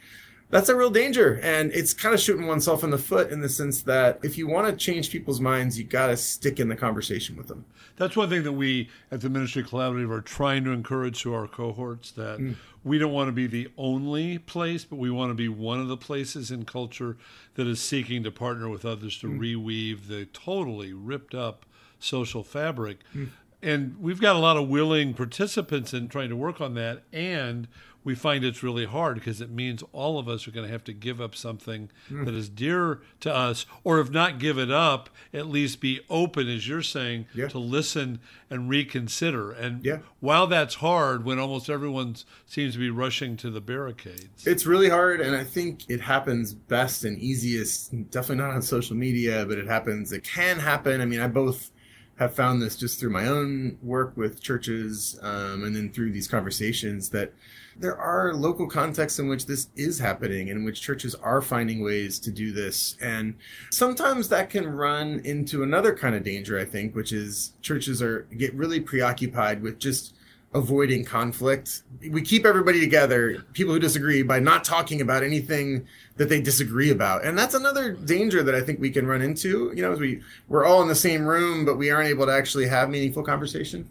that's 0.52 0.68
a 0.68 0.76
real 0.76 0.90
danger. 0.90 1.40
And 1.42 1.72
it's 1.72 1.94
kind 1.94 2.14
of 2.14 2.20
shooting 2.20 2.46
oneself 2.46 2.84
in 2.84 2.90
the 2.90 2.98
foot 2.98 3.32
in 3.32 3.40
the 3.40 3.48
sense 3.48 3.82
that 3.82 4.20
if 4.22 4.36
you 4.36 4.46
want 4.46 4.68
to 4.68 4.76
change 4.76 5.10
people's 5.10 5.40
minds, 5.40 5.78
you 5.78 5.84
got 5.84 6.08
to 6.08 6.16
stick 6.16 6.60
in 6.60 6.68
the 6.68 6.76
conversation 6.76 7.36
with 7.36 7.48
them. 7.48 7.64
That's 7.96 8.16
one 8.16 8.28
thing 8.28 8.42
that 8.42 8.52
we 8.52 8.90
at 9.10 9.22
the 9.22 9.30
Ministry 9.30 9.64
Collaborative 9.64 10.10
are 10.10 10.20
trying 10.20 10.62
to 10.64 10.70
encourage 10.70 11.22
to 11.22 11.32
our 11.32 11.48
cohorts 11.48 12.10
that 12.12 12.38
mm. 12.38 12.56
we 12.84 12.98
don't 12.98 13.12
want 13.12 13.28
to 13.28 13.32
be 13.32 13.46
the 13.46 13.70
only 13.78 14.36
place, 14.36 14.84
but 14.84 14.96
we 14.96 15.10
want 15.10 15.30
to 15.30 15.34
be 15.34 15.48
one 15.48 15.80
of 15.80 15.88
the 15.88 15.96
places 15.96 16.50
in 16.50 16.66
culture 16.66 17.16
that 17.54 17.66
is 17.66 17.80
seeking 17.80 18.22
to 18.22 18.30
partner 18.30 18.68
with 18.68 18.84
others 18.84 19.18
to 19.20 19.28
mm. 19.28 19.38
reweave 19.38 20.06
the 20.06 20.26
totally 20.26 20.92
ripped 20.92 21.34
up 21.34 21.64
social 21.98 22.44
fabric. 22.44 22.98
Mm 23.16 23.30
and 23.62 23.96
we've 24.00 24.20
got 24.20 24.34
a 24.34 24.40
lot 24.40 24.56
of 24.56 24.68
willing 24.68 25.14
participants 25.14 25.94
in 25.94 26.08
trying 26.08 26.28
to 26.28 26.36
work 26.36 26.60
on 26.60 26.74
that 26.74 27.04
and 27.12 27.68
we 28.04 28.14
find 28.14 28.44
it's 28.44 28.62
really 28.62 28.84
hard 28.84 29.14
because 29.14 29.40
it 29.40 29.50
means 29.50 29.82
all 29.92 30.18
of 30.18 30.28
us 30.28 30.46
are 30.46 30.50
going 30.50 30.66
to 30.66 30.72
have 30.72 30.84
to 30.84 30.92
give 30.92 31.20
up 31.20 31.34
something 31.34 31.90
mm. 32.10 32.24
that 32.24 32.34
is 32.34 32.48
dear 32.48 33.00
to 33.20 33.34
us 33.34 33.66
or 33.84 34.00
if 34.00 34.10
not 34.10 34.38
give 34.38 34.58
it 34.58 34.70
up 34.70 35.08
at 35.32 35.46
least 35.46 35.80
be 35.80 36.00
open 36.10 36.48
as 36.48 36.68
you're 36.68 36.82
saying 36.82 37.26
yeah. 37.34 37.48
to 37.48 37.58
listen 37.58 38.20
and 38.50 38.68
reconsider 38.68 39.52
and 39.52 39.84
yeah. 39.84 39.98
while 40.20 40.46
that's 40.46 40.76
hard 40.76 41.24
when 41.24 41.38
almost 41.38 41.70
everyone 41.70 42.16
seems 42.46 42.74
to 42.74 42.78
be 42.78 42.90
rushing 42.90 43.36
to 43.36 43.50
the 43.50 43.60
barricades 43.60 44.46
it's 44.46 44.66
really 44.66 44.88
hard 44.88 45.20
and 45.20 45.36
i 45.36 45.44
think 45.44 45.88
it 45.88 46.00
happens 46.00 46.52
best 46.52 47.04
and 47.04 47.18
easiest 47.18 47.90
definitely 48.10 48.42
not 48.42 48.54
on 48.54 48.62
social 48.62 48.96
media 48.96 49.44
but 49.46 49.58
it 49.58 49.66
happens 49.66 50.12
it 50.12 50.24
can 50.24 50.58
happen 50.58 51.00
i 51.00 51.04
mean 51.04 51.20
i 51.20 51.26
both 51.26 51.70
have 52.18 52.34
found 52.34 52.60
this 52.62 52.76
just 52.76 53.00
through 53.00 53.10
my 53.10 53.26
own 53.26 53.78
work 53.82 54.16
with 54.16 54.42
churches 54.42 55.18
um, 55.22 55.64
and 55.64 55.74
then 55.74 55.90
through 55.90 56.12
these 56.12 56.28
conversations 56.28 57.08
that 57.08 57.32
there 57.76 57.96
are 57.96 58.34
local 58.34 58.66
contexts 58.66 59.18
in 59.18 59.28
which 59.28 59.46
this 59.46 59.68
is 59.76 59.98
happening 59.98 60.50
and 60.50 60.58
in 60.58 60.64
which 60.64 60.82
churches 60.82 61.14
are 61.16 61.40
finding 61.40 61.82
ways 61.82 62.18
to 62.18 62.30
do 62.30 62.52
this. 62.52 62.96
And 63.00 63.34
sometimes 63.70 64.28
that 64.28 64.50
can 64.50 64.66
run 64.66 65.20
into 65.24 65.62
another 65.62 65.94
kind 65.94 66.14
of 66.14 66.22
danger 66.22 66.58
i 66.58 66.64
think 66.64 66.94
which 66.94 67.12
is 67.12 67.54
churches 67.62 68.02
are 68.02 68.22
get 68.36 68.54
really 68.54 68.80
preoccupied 68.80 69.62
with 69.62 69.78
just 69.78 70.14
avoiding 70.54 71.04
conflict. 71.04 71.82
We 72.10 72.22
keep 72.22 72.44
everybody 72.44 72.80
together, 72.80 73.44
people 73.52 73.72
who 73.72 73.80
disagree, 73.80 74.22
by 74.22 74.38
not 74.38 74.64
talking 74.64 75.00
about 75.00 75.22
anything 75.22 75.86
that 76.16 76.28
they 76.28 76.40
disagree 76.40 76.90
about. 76.90 77.24
And 77.24 77.38
that's 77.38 77.54
another 77.54 77.92
danger 77.92 78.42
that 78.42 78.54
I 78.54 78.60
think 78.60 78.80
we 78.80 78.90
can 78.90 79.06
run 79.06 79.22
into. 79.22 79.72
You 79.74 79.82
know, 79.82 79.92
as 79.92 80.00
we 80.00 80.20
we're 80.48 80.64
all 80.64 80.82
in 80.82 80.88
the 80.88 80.94
same 80.94 81.24
room, 81.24 81.64
but 81.64 81.78
we 81.78 81.90
aren't 81.90 82.08
able 82.08 82.26
to 82.26 82.32
actually 82.32 82.68
have 82.68 82.90
meaningful 82.90 83.22
conversation. 83.22 83.88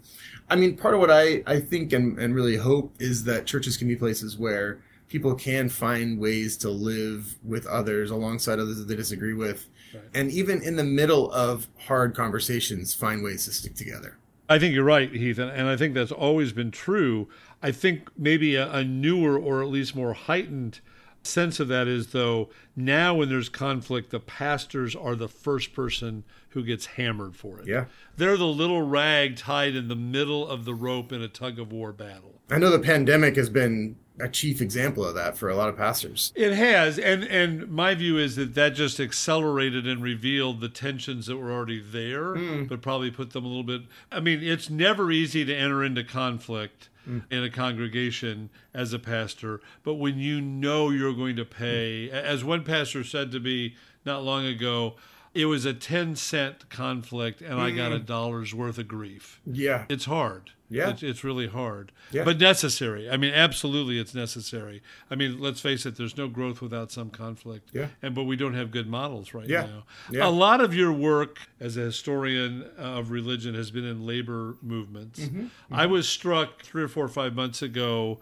I 0.50 0.56
mean, 0.56 0.76
part 0.76 0.94
of 0.94 1.00
what 1.00 1.10
I, 1.10 1.42
I 1.46 1.60
think 1.60 1.92
and, 1.92 2.18
and 2.18 2.34
really 2.34 2.56
hope 2.56 2.94
is 2.98 3.24
that 3.24 3.46
churches 3.46 3.76
can 3.76 3.88
be 3.88 3.96
places 3.96 4.36
where 4.36 4.78
people 5.08 5.34
can 5.34 5.68
find 5.68 6.18
ways 6.18 6.56
to 6.58 6.70
live 6.70 7.36
with 7.44 7.66
others 7.66 8.10
alongside 8.10 8.58
others 8.58 8.78
that 8.78 8.88
they 8.88 8.96
disagree 8.96 9.34
with. 9.34 9.68
Right. 9.92 10.02
And 10.14 10.30
even 10.30 10.62
in 10.62 10.76
the 10.76 10.84
middle 10.84 11.30
of 11.32 11.68
hard 11.86 12.14
conversations, 12.14 12.94
find 12.94 13.22
ways 13.22 13.44
to 13.44 13.52
stick 13.52 13.74
together. 13.74 14.16
I 14.48 14.58
think 14.58 14.74
you're 14.74 14.84
right, 14.84 15.10
Heath, 15.10 15.38
and 15.38 15.68
I 15.68 15.76
think 15.76 15.94
that's 15.94 16.12
always 16.12 16.52
been 16.52 16.70
true. 16.70 17.28
I 17.62 17.70
think 17.70 18.10
maybe 18.18 18.56
a, 18.56 18.70
a, 18.70 18.84
newer 18.84 19.38
or 19.38 19.62
at 19.62 19.68
least 19.68 19.94
more 19.94 20.12
heightened 20.14 20.80
sense 21.22 21.60
of 21.60 21.68
that 21.68 21.86
is 21.86 22.08
though 22.08 22.50
now 22.74 23.14
when 23.14 23.28
there's 23.28 23.48
conflict, 23.48 24.10
the 24.10 24.20
pastors 24.20 24.96
are 24.96 25.14
the 25.14 25.28
first 25.28 25.72
person 25.72 26.24
who 26.50 26.64
gets 26.64 26.86
hammered 26.86 27.36
for 27.36 27.60
it. 27.60 27.66
Yeah. 27.66 27.86
They're 28.16 28.36
the 28.36 28.46
little 28.46 28.82
rag 28.82 29.36
tied 29.36 29.76
in 29.76 29.88
the 29.88 29.96
middle 29.96 30.46
of 30.46 30.64
the 30.64 30.74
rope 30.74 31.12
in 31.12 31.22
a 31.22 31.28
tug 31.28 31.58
of 31.58 31.72
war 31.72 31.92
battle. 31.92 32.40
I 32.50 32.58
know 32.58 32.70
the 32.70 32.78
pandemic 32.78 33.36
has 33.36 33.48
been 33.48 33.96
a 34.20 34.28
chief 34.28 34.60
example 34.60 35.04
of 35.04 35.14
that 35.14 35.36
for 35.36 35.48
a 35.48 35.56
lot 35.56 35.68
of 35.68 35.76
pastors. 35.76 36.32
It 36.34 36.52
has, 36.52 36.98
and 36.98 37.24
and 37.24 37.70
my 37.70 37.94
view 37.94 38.18
is 38.18 38.36
that 38.36 38.54
that 38.54 38.70
just 38.70 39.00
accelerated 39.00 39.86
and 39.86 40.02
revealed 40.02 40.60
the 40.60 40.68
tensions 40.68 41.26
that 41.26 41.36
were 41.36 41.52
already 41.52 41.80
there, 41.80 42.34
mm. 42.34 42.68
but 42.68 42.82
probably 42.82 43.10
put 43.10 43.30
them 43.30 43.44
a 43.44 43.48
little 43.48 43.62
bit. 43.62 43.82
I 44.10 44.20
mean, 44.20 44.42
it's 44.42 44.68
never 44.68 45.10
easy 45.10 45.44
to 45.44 45.54
enter 45.54 45.82
into 45.82 46.04
conflict 46.04 46.90
mm. 47.08 47.22
in 47.30 47.42
a 47.42 47.50
congregation 47.50 48.50
as 48.74 48.92
a 48.92 48.98
pastor, 48.98 49.60
but 49.82 49.94
when 49.94 50.18
you 50.18 50.40
know 50.40 50.90
you're 50.90 51.14
going 51.14 51.36
to 51.36 51.44
pay, 51.44 52.10
as 52.10 52.44
one 52.44 52.64
pastor 52.64 53.04
said 53.04 53.32
to 53.32 53.40
me 53.40 53.76
not 54.04 54.22
long 54.22 54.44
ago, 54.46 54.94
it 55.34 55.46
was 55.46 55.64
a 55.64 55.72
10 55.72 56.16
cent 56.16 56.68
conflict 56.68 57.40
and 57.40 57.60
I 57.60 57.70
got 57.70 57.92
a 57.92 57.98
dollar's 57.98 58.54
worth 58.54 58.78
of 58.78 58.88
grief. 58.88 59.40
Yeah. 59.46 59.86
It's 59.88 60.04
hard. 60.04 60.50
Yeah. 60.68 60.90
It's, 60.90 61.02
it's 61.02 61.22
really 61.24 61.48
hard. 61.48 61.92
Yeah. 62.10 62.24
But 62.24 62.38
necessary. 62.38 63.08
I 63.10 63.16
mean, 63.18 63.34
absolutely 63.34 63.98
it's 63.98 64.14
necessary. 64.14 64.82
I 65.10 65.14
mean, 65.14 65.38
let's 65.38 65.60
face 65.60 65.84
it, 65.84 65.96
there's 65.96 66.16
no 66.16 66.28
growth 66.28 66.62
without 66.62 66.90
some 66.90 67.10
conflict. 67.10 67.70
Yeah. 67.72 67.88
And 68.02 68.14
but 68.14 68.24
we 68.24 68.36
don't 68.36 68.54
have 68.54 68.70
good 68.70 68.88
models 68.88 69.34
right 69.34 69.48
Yeah. 69.48 69.62
now. 69.62 69.84
Yeah. 70.10 70.26
A 70.26 70.30
lot 70.30 70.60
of 70.60 70.74
your 70.74 70.92
work 70.92 71.38
as 71.60 71.76
a 71.76 71.80
historian 71.80 72.70
of 72.78 73.10
religion 73.10 73.54
has 73.54 73.70
been 73.70 73.84
in 73.84 74.06
labor 74.06 74.56
movements. 74.62 75.20
Mm-hmm. 75.20 75.46
I 75.70 75.86
was 75.86 76.08
struck 76.08 76.62
3 76.62 76.82
or 76.82 76.88
4 76.88 77.04
or 77.04 77.08
5 77.08 77.34
months 77.34 77.62
ago 77.62 78.20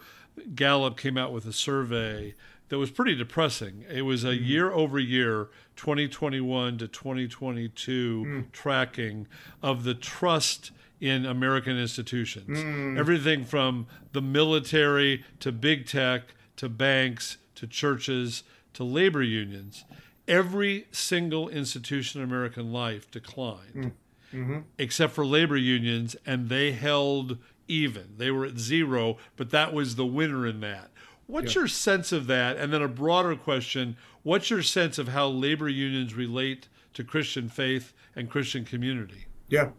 Gallup 0.55 0.97
came 0.97 1.19
out 1.19 1.33
with 1.33 1.45
a 1.47 1.53
survey 1.53 2.35
that 2.71 2.79
was 2.79 2.91
pretty 2.91 3.15
depressing. 3.15 3.85
It 3.91 4.03
was 4.03 4.25
a 4.25 4.29
mm-hmm. 4.29 4.45
year 4.45 4.73
over 4.73 4.99
year, 4.99 5.49
2021 5.77 6.79
to 6.79 6.89
2022 6.89 8.25
mm. 8.25 8.53
tracking 8.53 9.27
of 9.61 9.85
the 9.85 9.95
trust 9.95 10.71
in 11.01 11.27
American 11.27 11.77
institutions. 11.77 12.59
Mm. 12.59 12.99
Everything 12.99 13.45
from 13.45 13.87
the 14.13 14.23
military 14.23 15.25
to 15.41 15.51
big 15.51 15.87
tech 15.87 16.35
to 16.57 16.69
banks 16.69 17.39
to 17.57 17.67
churches 17.67 18.45
to 18.75 18.85
labor 18.85 19.23
unions. 19.23 19.85
Every 20.29 20.87
single 20.93 21.49
institution 21.49 22.21
in 22.21 22.29
American 22.29 22.73
life 22.73 23.11
declined 23.11 23.75
mm. 23.75 23.93
mm-hmm. 24.33 24.59
except 24.79 25.13
for 25.13 25.27
labor 25.27 25.57
unions, 25.57 26.15
and 26.25 26.49
they 26.49 26.71
held 26.71 27.39
even. 27.67 28.15
They 28.17 28.31
were 28.31 28.45
at 28.45 28.59
zero, 28.59 29.17
but 29.37 29.51
that 29.51 29.73
was 29.73 29.97
the 29.97 30.07
winner 30.07 30.47
in 30.47 30.61
that. 30.61 30.91
What's 31.31 31.55
your 31.55 31.69
sense 31.69 32.13
of 32.13 32.27
that? 32.27 32.57
And 32.57 32.73
then 32.73 32.83
a 32.83 32.89
broader 32.89 33.37
question 33.37 33.97
what's 34.23 34.51
your 34.51 34.63
sense 34.63 34.99
of 34.99 35.09
how 35.09 35.29
labor 35.29 35.69
unions 35.69 36.15
relate 36.15 36.69
to 36.93 37.05
Christian 37.05 37.49
faith 37.49 37.93
and 38.15 38.29
Christian 38.29 38.65
community? 38.65 39.27
Yeah. 39.51 39.71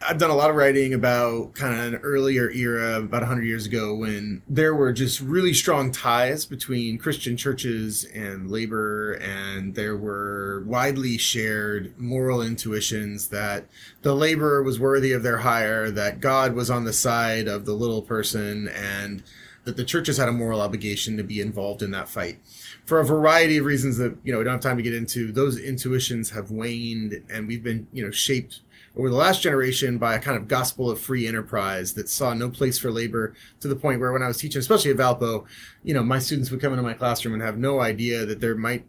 I've 0.00 0.16
done 0.16 0.30
a 0.30 0.34
lot 0.34 0.48
of 0.48 0.56
writing 0.56 0.94
about 0.94 1.52
kind 1.52 1.74
of 1.74 1.92
an 1.92 2.00
earlier 2.00 2.50
era, 2.50 2.98
about 2.98 3.20
100 3.20 3.42
years 3.42 3.66
ago, 3.66 3.94
when 3.94 4.40
there 4.48 4.74
were 4.74 4.90
just 4.90 5.20
really 5.20 5.52
strong 5.52 5.92
ties 5.92 6.46
between 6.46 6.96
Christian 6.96 7.36
churches 7.36 8.04
and 8.04 8.50
labor, 8.50 9.12
and 9.14 9.74
there 9.74 9.98
were 9.98 10.62
widely 10.66 11.18
shared 11.18 11.92
moral 11.98 12.40
intuitions 12.40 13.28
that 13.28 13.66
the 14.00 14.16
laborer 14.16 14.62
was 14.62 14.80
worthy 14.80 15.12
of 15.12 15.22
their 15.22 15.38
hire, 15.38 15.90
that 15.90 16.20
God 16.20 16.54
was 16.54 16.70
on 16.70 16.84
the 16.84 16.94
side 16.94 17.48
of 17.48 17.66
the 17.66 17.74
little 17.74 18.02
person, 18.02 18.68
and 18.68 19.22
that 19.68 19.76
the 19.76 19.84
churches 19.84 20.16
had 20.16 20.30
a 20.30 20.32
moral 20.32 20.62
obligation 20.62 21.18
to 21.18 21.22
be 21.22 21.42
involved 21.42 21.82
in 21.82 21.90
that 21.90 22.08
fight. 22.08 22.38
For 22.86 23.00
a 23.00 23.04
variety 23.04 23.58
of 23.58 23.66
reasons 23.66 23.98
that, 23.98 24.16
you 24.24 24.32
know, 24.32 24.38
we 24.38 24.44
don't 24.44 24.54
have 24.54 24.62
time 24.62 24.78
to 24.78 24.82
get 24.82 24.94
into, 24.94 25.30
those 25.30 25.60
intuitions 25.60 26.30
have 26.30 26.50
waned, 26.50 27.22
and 27.30 27.46
we've 27.46 27.62
been, 27.62 27.86
you 27.92 28.02
know, 28.02 28.10
shaped 28.10 28.60
over 28.96 29.10
the 29.10 29.16
last 29.16 29.42
generation 29.42 29.98
by 29.98 30.14
a 30.14 30.18
kind 30.18 30.38
of 30.38 30.48
gospel 30.48 30.90
of 30.90 30.98
free 30.98 31.28
enterprise 31.28 31.92
that 31.92 32.08
saw 32.08 32.32
no 32.32 32.48
place 32.48 32.78
for 32.78 32.90
labor 32.90 33.34
to 33.60 33.68
the 33.68 33.76
point 33.76 34.00
where 34.00 34.10
when 34.10 34.22
I 34.22 34.26
was 34.28 34.38
teaching, 34.38 34.58
especially 34.58 34.90
at 34.90 34.96
Valpo, 34.96 35.44
you 35.84 35.92
know, 35.92 36.02
my 36.02 36.18
students 36.18 36.50
would 36.50 36.62
come 36.62 36.72
into 36.72 36.82
my 36.82 36.94
classroom 36.94 37.34
and 37.34 37.42
have 37.42 37.58
no 37.58 37.80
idea 37.80 38.24
that 38.24 38.40
there 38.40 38.54
might, 38.54 38.86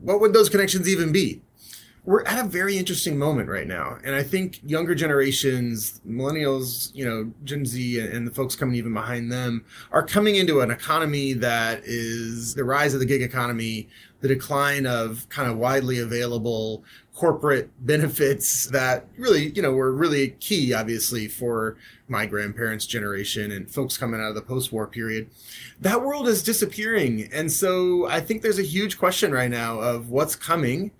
what 0.00 0.20
would 0.20 0.32
those 0.32 0.48
connections 0.48 0.88
even 0.88 1.10
be? 1.10 1.42
We're 2.04 2.24
at 2.24 2.44
a 2.44 2.48
very 2.48 2.78
interesting 2.78 3.18
moment 3.18 3.48
right 3.48 3.66
now. 3.66 3.98
And 4.04 4.14
I 4.14 4.22
think 4.22 4.60
younger 4.64 4.94
generations, 4.94 6.00
millennials, 6.08 6.94
you 6.94 7.04
know, 7.04 7.30
Gen 7.44 7.66
Z 7.66 8.00
and 8.00 8.26
the 8.26 8.30
folks 8.30 8.56
coming 8.56 8.74
even 8.76 8.94
behind 8.94 9.30
them 9.30 9.64
are 9.92 10.02
coming 10.02 10.36
into 10.36 10.60
an 10.60 10.70
economy 10.70 11.34
that 11.34 11.82
is 11.84 12.54
the 12.54 12.64
rise 12.64 12.94
of 12.94 13.00
the 13.00 13.06
gig 13.06 13.22
economy, 13.22 13.88
the 14.22 14.28
decline 14.28 14.86
of 14.86 15.28
kind 15.28 15.50
of 15.50 15.58
widely 15.58 15.98
available 15.98 16.82
corporate 17.14 17.68
benefits 17.84 18.66
that 18.68 19.04
really, 19.18 19.50
you 19.50 19.60
know, 19.60 19.72
were 19.72 19.92
really 19.92 20.30
key, 20.40 20.72
obviously, 20.72 21.28
for 21.28 21.76
my 22.08 22.24
grandparents' 22.24 22.86
generation 22.86 23.52
and 23.52 23.70
folks 23.70 23.98
coming 23.98 24.20
out 24.20 24.30
of 24.30 24.34
the 24.34 24.40
post 24.40 24.72
war 24.72 24.86
period. 24.86 25.28
That 25.82 26.02
world 26.02 26.28
is 26.28 26.42
disappearing. 26.42 27.28
And 27.30 27.52
so 27.52 28.06
I 28.06 28.20
think 28.20 28.40
there's 28.40 28.58
a 28.58 28.62
huge 28.62 28.98
question 28.98 29.32
right 29.32 29.50
now 29.50 29.80
of 29.80 30.08
what's 30.08 30.34
coming 30.34 30.92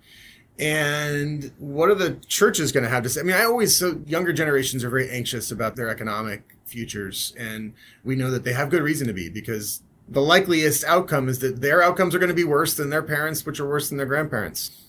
and 0.61 1.51
what 1.57 1.89
are 1.89 1.95
the 1.95 2.15
churches 2.27 2.71
going 2.71 2.83
to 2.83 2.89
have 2.89 3.03
to 3.03 3.09
say? 3.09 3.21
I 3.21 3.23
mean, 3.23 3.35
I 3.35 3.43
always, 3.43 3.75
so 3.75 3.99
younger 4.05 4.31
generations 4.31 4.83
are 4.83 4.89
very 4.89 5.09
anxious 5.09 5.51
about 5.51 5.75
their 5.75 5.89
economic 5.89 6.55
futures. 6.65 7.33
And 7.37 7.73
we 8.03 8.15
know 8.15 8.29
that 8.29 8.43
they 8.43 8.53
have 8.53 8.69
good 8.69 8.83
reason 8.83 9.07
to 9.07 9.13
be 9.13 9.27
because 9.27 9.81
the 10.07 10.21
likeliest 10.21 10.83
outcome 10.83 11.27
is 11.29 11.39
that 11.39 11.61
their 11.61 11.81
outcomes 11.81 12.13
are 12.13 12.19
going 12.19 12.29
to 12.29 12.35
be 12.35 12.43
worse 12.43 12.75
than 12.75 12.91
their 12.91 13.01
parents, 13.01 13.45
which 13.45 13.59
are 13.59 13.67
worse 13.67 13.89
than 13.89 13.97
their 13.97 14.05
grandparents 14.05 14.81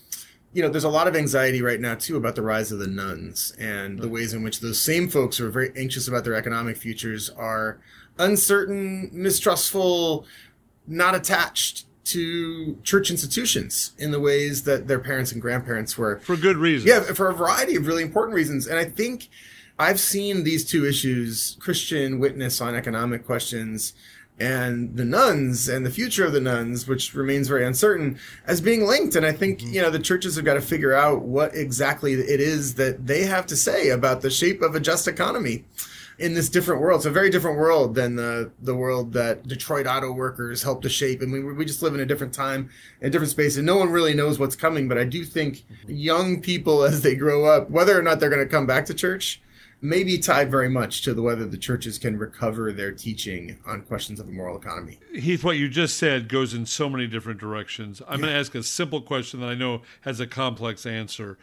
you 0.53 0.61
know, 0.61 0.69
there's 0.69 0.83
a 0.83 0.89
lot 0.89 1.07
of 1.07 1.15
anxiety 1.15 1.61
right 1.61 1.79
now 1.79 1.95
too 1.95 2.15
about 2.15 2.35
the 2.35 2.41
rise 2.41 2.71
of 2.71 2.79
the 2.79 2.87
nones 2.87 3.53
and 3.59 3.97
the 3.99 4.07
ways 4.07 4.33
in 4.33 4.43
which 4.43 4.59
those 4.59 4.79
same 4.79 5.09
folks 5.09 5.37
who 5.37 5.47
are 5.47 5.49
very 5.49 5.71
anxious 5.75 6.07
about 6.07 6.23
their 6.23 6.35
economic 6.35 6.77
futures 6.77 7.29
are 7.31 7.79
uncertain, 8.19 9.09
mistrustful, 9.11 10.27
not 10.85 11.15
attached 11.15 11.85
to 12.05 12.77
church 12.83 13.09
institutions 13.09 13.93
in 13.97 14.11
the 14.11 14.19
ways 14.19 14.63
that 14.63 14.87
their 14.87 14.99
parents 14.99 15.31
and 15.31 15.41
grandparents 15.41 15.97
were. 15.97 16.19
For 16.19 16.35
good 16.35 16.57
reasons. 16.57 16.89
Yeah, 16.89 17.13
for 17.13 17.29
a 17.29 17.33
variety 17.33 17.75
of 17.75 17.87
really 17.87 18.03
important 18.03 18.35
reasons. 18.35 18.67
And 18.67 18.77
I 18.77 18.85
think 18.85 19.29
I've 19.79 19.99
seen 19.99 20.43
these 20.43 20.65
two 20.65 20.85
issues, 20.85 21.57
Christian 21.59 22.19
witness 22.19 22.61
on 22.61 22.75
economic 22.75 23.25
questions 23.25 23.93
and 24.39 24.97
the 24.97 25.05
nones 25.05 25.69
and 25.69 25.85
the 25.85 25.91
future 25.91 26.25
of 26.25 26.33
the 26.33 26.41
nones, 26.41 26.87
which 26.87 27.13
remains 27.13 27.47
very 27.47 27.65
uncertain, 27.65 28.19
as 28.47 28.61
being 28.61 28.85
linked. 28.85 29.15
And 29.15 29.25
I 29.25 29.31
think, 29.31 29.59
mm-hmm. 29.59 29.73
you 29.73 29.81
know, 29.81 29.89
the 29.89 29.99
churches 29.99 30.35
have 30.35 30.45
got 30.45 30.55
to 30.55 30.61
figure 30.61 30.93
out 30.93 31.21
what 31.21 31.55
exactly 31.55 32.13
it 32.13 32.41
is 32.41 32.75
that 32.75 33.05
they 33.05 33.23
have 33.23 33.45
to 33.47 33.55
say 33.55 33.89
about 33.89 34.21
the 34.21 34.29
shape 34.29 34.61
of 34.61 34.75
a 34.75 34.79
just 34.79 35.07
economy 35.07 35.65
in 36.19 36.33
this 36.33 36.49
different 36.49 36.81
world. 36.81 36.99
It's 36.99 37.05
a 37.05 37.11
very 37.11 37.29
different 37.29 37.57
world 37.57 37.95
than 37.95 38.15
the, 38.15 38.51
the 38.61 38.75
world 38.75 39.13
that 39.13 39.47
Detroit 39.47 39.87
auto 39.87 40.11
workers 40.11 40.63
helped 40.63 40.83
to 40.83 40.89
shape. 40.89 41.21
And 41.21 41.31
we, 41.31 41.43
we 41.43 41.65
just 41.65 41.81
live 41.81 41.93
in 41.93 41.99
a 41.99 42.05
different 42.05 42.33
time, 42.33 42.69
a 43.01 43.09
different 43.09 43.31
space, 43.31 43.57
and 43.57 43.65
no 43.65 43.77
one 43.77 43.89
really 43.89 44.13
knows 44.13 44.39
what's 44.39 44.55
coming. 44.55 44.87
But 44.87 44.97
I 44.97 45.05
do 45.05 45.25
think 45.25 45.63
young 45.87 46.41
people, 46.41 46.83
as 46.83 47.01
they 47.01 47.15
grow 47.15 47.45
up, 47.45 47.69
whether 47.69 47.97
or 47.97 48.01
not 48.01 48.19
they're 48.19 48.29
going 48.29 48.45
to 48.45 48.51
come 48.51 48.67
back 48.67 48.85
to 48.85 48.93
church, 48.93 49.41
may 49.83 50.01
be 50.01 50.17
tied 50.17 50.49
very 50.49 50.69
much 50.69 51.01
to 51.01 51.13
the 51.13 51.21
whether 51.21 51.45
the 51.45 51.57
churches 51.57 51.99
can 51.99 52.17
recover 52.17 52.71
their 52.71 52.93
teaching 52.93 53.59
on 53.65 53.81
questions 53.81 54.17
of 54.17 54.29
a 54.29 54.31
moral 54.31 54.57
economy. 54.57 54.97
Heath, 55.13 55.43
what 55.43 55.57
you 55.57 55.67
just 55.67 55.97
said 55.97 56.29
goes 56.29 56.53
in 56.53 56.65
so 56.65 56.89
many 56.89 57.05
different 57.05 57.37
directions. 57.37 58.01
I'm 58.07 58.21
going 58.21 58.31
to 58.31 58.39
ask 58.39 58.55
a 58.55 58.63
simple 58.63 59.01
question 59.01 59.41
that 59.41 59.47
I 59.47 59.55
know 59.55 59.81
has 60.01 60.21
a 60.21 60.25
complex 60.25 60.85
answer. 60.85 61.37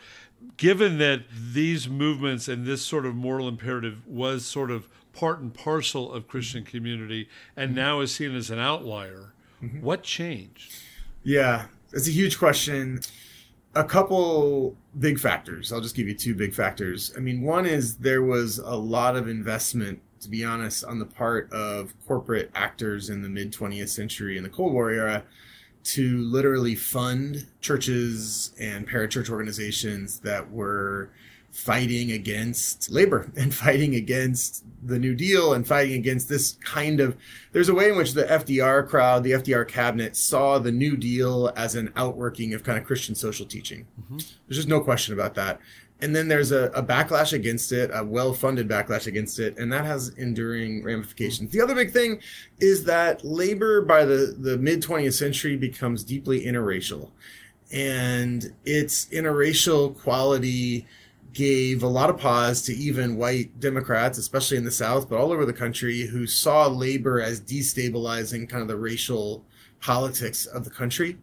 Given 0.57 0.99
that 0.99 1.23
these 1.33 1.89
movements 1.89 2.49
and 2.49 2.67
this 2.67 2.83
sort 2.83 3.07
of 3.07 3.15
moral 3.15 3.49
imperative 3.49 4.07
was 4.07 4.45
sort 4.45 4.71
of 4.71 4.89
part 5.13 5.41
and 5.41 5.53
parcel 5.53 6.13
of 6.13 6.29
Christian 6.29 6.65
community 6.65 7.29
and 7.57 7.71
mm-hmm. 7.71 7.77
now 7.77 8.01
is 8.01 8.15
seen 8.15 8.35
as 8.35 8.51
an 8.51 8.59
outlier, 8.59 9.33
mm-hmm. 9.63 9.81
what 9.81 10.03
changed? 10.03 10.75
Yeah, 11.23 11.67
it's 11.93 12.09
a 12.09 12.13
huge 12.13 12.39
question. 12.39 13.01
A 13.75 13.85
couple 13.85 14.77
big 14.99 15.19
factors. 15.19 15.73
I'll 15.73 15.81
just 15.81 15.95
give 15.95 16.09
you 16.09 16.15
two 16.15 16.35
big 16.35 16.55
factors. 16.55 17.13
I 17.17 17.21
mean, 17.21 17.43
one 17.43 17.67
is 17.67 17.97
there 17.97 18.23
was 18.23 18.59
a 18.59 18.75
lot 18.75 19.17
of 19.17 19.29
investment, 19.29 20.01
to 20.21 20.29
be 20.29 20.45
honest, 20.45 20.85
on 20.85 20.99
the 20.99 21.07
part 21.07 21.53
of 21.53 21.95
corporate 22.07 22.51
actors 22.55 23.11
in 23.11 23.23
the 23.23 23.29
mid 23.29 23.53
20th 23.53 23.89
century 23.89 24.37
in 24.37 24.43
the 24.43 24.49
Cold 24.49 24.73
War 24.73 24.91
era 24.91 25.25
to 25.83 26.19
literally 26.19 26.75
fund 26.75 27.47
churches 27.61 28.53
and 28.61 28.89
parachurch 28.89 29.31
organizations 29.31 30.21
that 30.21 30.51
were 30.51 31.11
fighting 31.53 32.13
against 32.13 32.91
labor 32.91 33.31
and 33.37 33.55
fighting 33.55 33.95
against 33.95 34.65
the 34.83 34.99
New 34.99 35.15
Deal 35.15 35.53
and 35.53 35.67
fighting 35.67 35.95
against 35.95 36.29
this 36.29 36.57
kind 36.65 37.01
of. 37.01 37.17
There's 37.53 37.69
a 37.69 37.75
way 37.75 37.91
in 37.91 37.97
which 37.97 38.13
the 38.13 38.25
FDR 38.25 38.89
crowd, 38.89 39.25
the 39.25 39.33
FDR 39.33 39.67
cabinet, 39.67 40.17
saw 40.17 40.59
the 40.59 40.73
New 40.73 40.97
Deal 40.97 41.53
as 41.57 41.75
an 41.75 41.93
outworking 41.97 42.55
of 42.55 42.63
kind 42.63 42.79
of 42.79 42.85
Christian 42.85 43.15
social 43.15 43.47
teaching. 43.47 43.87
Mm-hmm. 44.01 44.19
There's 44.19 44.57
just 44.57 44.69
no 44.69 44.81
question 44.81 45.15
about 45.15 45.35
that. 45.35 45.61
And 46.03 46.17
then 46.17 46.29
there's 46.29 46.51
a, 46.51 46.71
a 46.75 46.83
backlash 46.83 47.33
against 47.33 47.73
it, 47.73 47.91
a 47.93 48.03
well 48.03 48.33
funded 48.33 48.69
backlash 48.69 49.07
against 49.07 49.39
it, 49.39 49.59
and 49.59 49.73
that 49.73 49.85
has 49.85 50.09
enduring 50.11 50.83
ramifications. 50.83 51.51
The 51.51 51.61
other 51.61 51.75
big 51.75 51.93
thing 51.93 52.21
is 52.59 52.85
that 52.85 53.25
labor 53.25 53.83
by 53.83 54.05
the, 54.05 54.35
the 54.39 54.57
mid 54.57 54.83
20th 54.83 55.15
century 55.15 55.57
becomes 55.57 56.03
deeply 56.05 56.45
interracial. 56.45 57.11
And 57.73 58.53
its 58.65 59.07
interracial 59.07 59.97
quality 60.01 60.87
gave 61.33 61.83
a 61.83 61.87
lot 61.87 62.11
of 62.11 62.19
pause 62.19 62.63
to 62.63 62.75
even 62.75 63.17
white 63.17 63.61
Democrats, 63.61 64.19
especially 64.19 64.57
in 64.57 64.65
the 64.65 64.71
South, 64.71 65.09
but 65.09 65.19
all 65.19 65.33
over 65.33 65.45
the 65.45 65.53
country, 65.53 66.03
who 66.03 66.27
saw 66.27 66.67
labor 66.67 67.21
as 67.21 67.41
destabilizing 67.41 68.49
kind 68.49 68.63
of 68.63 68.69
the 68.69 68.77
racial 68.77 69.45
politics 69.81 70.47
of 70.47 70.65
the 70.65 70.71
country. 70.71 71.19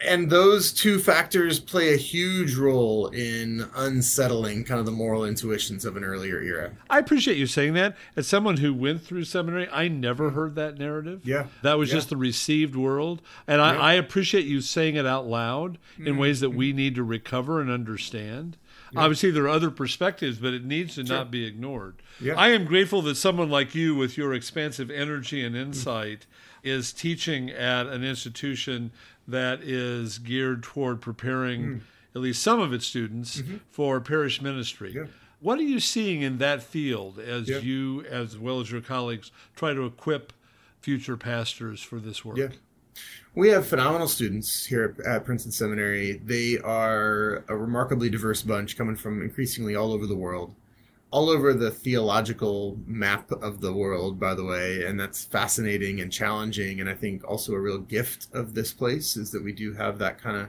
And 0.00 0.28
those 0.30 0.72
two 0.72 0.98
factors 0.98 1.58
play 1.58 1.94
a 1.94 1.96
huge 1.96 2.56
role 2.56 3.08
in 3.08 3.68
unsettling 3.74 4.64
kind 4.64 4.80
of 4.80 4.86
the 4.86 4.92
moral 4.92 5.24
intuitions 5.24 5.84
of 5.84 5.96
an 5.96 6.04
earlier 6.04 6.40
era. 6.40 6.72
I 6.90 6.98
appreciate 6.98 7.36
you 7.36 7.46
saying 7.46 7.74
that. 7.74 7.96
As 8.16 8.26
someone 8.26 8.58
who 8.58 8.74
went 8.74 9.02
through 9.02 9.24
seminary, 9.24 9.68
I 9.70 9.88
never 9.88 10.30
heard 10.30 10.56
that 10.56 10.78
narrative. 10.78 11.20
Yeah. 11.24 11.46
That 11.62 11.78
was 11.78 11.88
Yeah. 11.88 11.96
just 11.96 12.10
the 12.10 12.16
received 12.16 12.76
world. 12.76 13.22
And 13.46 13.60
I, 13.60 13.76
I 13.76 13.92
appreciate 13.94 14.44
you 14.44 14.60
saying 14.60 14.96
it 14.96 15.06
out 15.06 15.26
loud 15.26 15.78
in 15.96 16.04
mm-hmm. 16.04 16.18
ways 16.18 16.40
that 16.40 16.50
we 16.50 16.72
need 16.72 16.94
to 16.96 17.02
recover 17.02 17.60
and 17.60 17.70
understand. 17.70 18.56
Obviously, 18.96 19.30
there 19.32 19.44
are 19.44 19.48
other 19.48 19.70
perspectives, 19.70 20.38
but 20.38 20.54
it 20.54 20.64
needs 20.64 20.94
to 20.94 21.02
not 21.02 21.30
be 21.30 21.44
ignored. 21.44 21.96
Yeah. 22.20 22.34
I 22.34 22.50
am 22.50 22.64
grateful 22.64 23.02
that 23.02 23.16
someone 23.16 23.50
like 23.50 23.74
you, 23.74 23.96
with 23.96 24.16
your 24.16 24.32
expansive 24.32 24.88
energy 24.88 25.44
and 25.44 25.56
insight, 25.56 26.26
is 26.62 26.92
teaching 26.92 27.50
at 27.50 27.86
an 27.86 28.04
institution 28.04 28.92
that 29.26 29.62
is 29.62 30.18
geared 30.18 30.62
toward 30.62 31.00
preparing 31.00 31.62
hmm. 31.62 31.78
at 32.14 32.22
least 32.22 32.42
some 32.42 32.60
of 32.60 32.72
its 32.72 32.86
students 32.86 33.40
mm-hmm. 33.40 33.56
for 33.70 34.00
parish 34.00 34.40
ministry. 34.42 34.92
Yeah. 34.94 35.06
What 35.40 35.58
are 35.58 35.62
you 35.62 35.80
seeing 35.80 36.22
in 36.22 36.38
that 36.38 36.62
field 36.62 37.18
as 37.18 37.48
Yeah. 37.48 37.58
you, 37.58 38.02
as 38.08 38.38
well 38.38 38.60
as 38.60 38.70
your 38.70 38.80
colleagues, 38.80 39.30
try 39.54 39.74
to 39.74 39.84
equip 39.84 40.32
future 40.80 41.16
pastors 41.16 41.82
for 41.82 41.98
this 41.98 42.24
work? 42.24 42.38
Yeah. 42.38 42.48
We 43.34 43.48
have 43.48 43.66
phenomenal 43.66 44.06
students 44.06 44.64
here 44.64 44.96
at 45.04 45.24
Princeton 45.24 45.50
Seminary. 45.50 46.20
They 46.24 46.58
are 46.58 47.44
a 47.48 47.56
remarkably 47.56 48.08
diverse 48.08 48.42
bunch 48.42 48.76
coming 48.76 48.94
from 48.94 49.22
increasingly 49.22 49.74
all 49.74 49.92
over 49.92 50.06
the 50.06 50.14
world, 50.14 50.54
all 51.14 51.30
over 51.30 51.54
the 51.54 51.70
theological 51.70 52.76
map 52.88 53.30
of 53.30 53.60
the 53.60 53.72
world, 53.72 54.18
by 54.18 54.34
the 54.34 54.42
way. 54.42 54.84
And 54.84 54.98
that's 54.98 55.24
fascinating 55.24 56.00
and 56.00 56.10
challenging. 56.10 56.80
And 56.80 56.90
I 56.90 56.94
think 56.94 57.22
also 57.22 57.52
a 57.52 57.60
real 57.60 57.78
gift 57.78 58.26
of 58.34 58.54
this 58.54 58.72
place 58.72 59.16
is 59.16 59.30
that 59.30 59.44
we 59.44 59.52
do 59.52 59.74
have 59.74 59.98
that 59.98 60.20
kind 60.20 60.36
of 60.36 60.48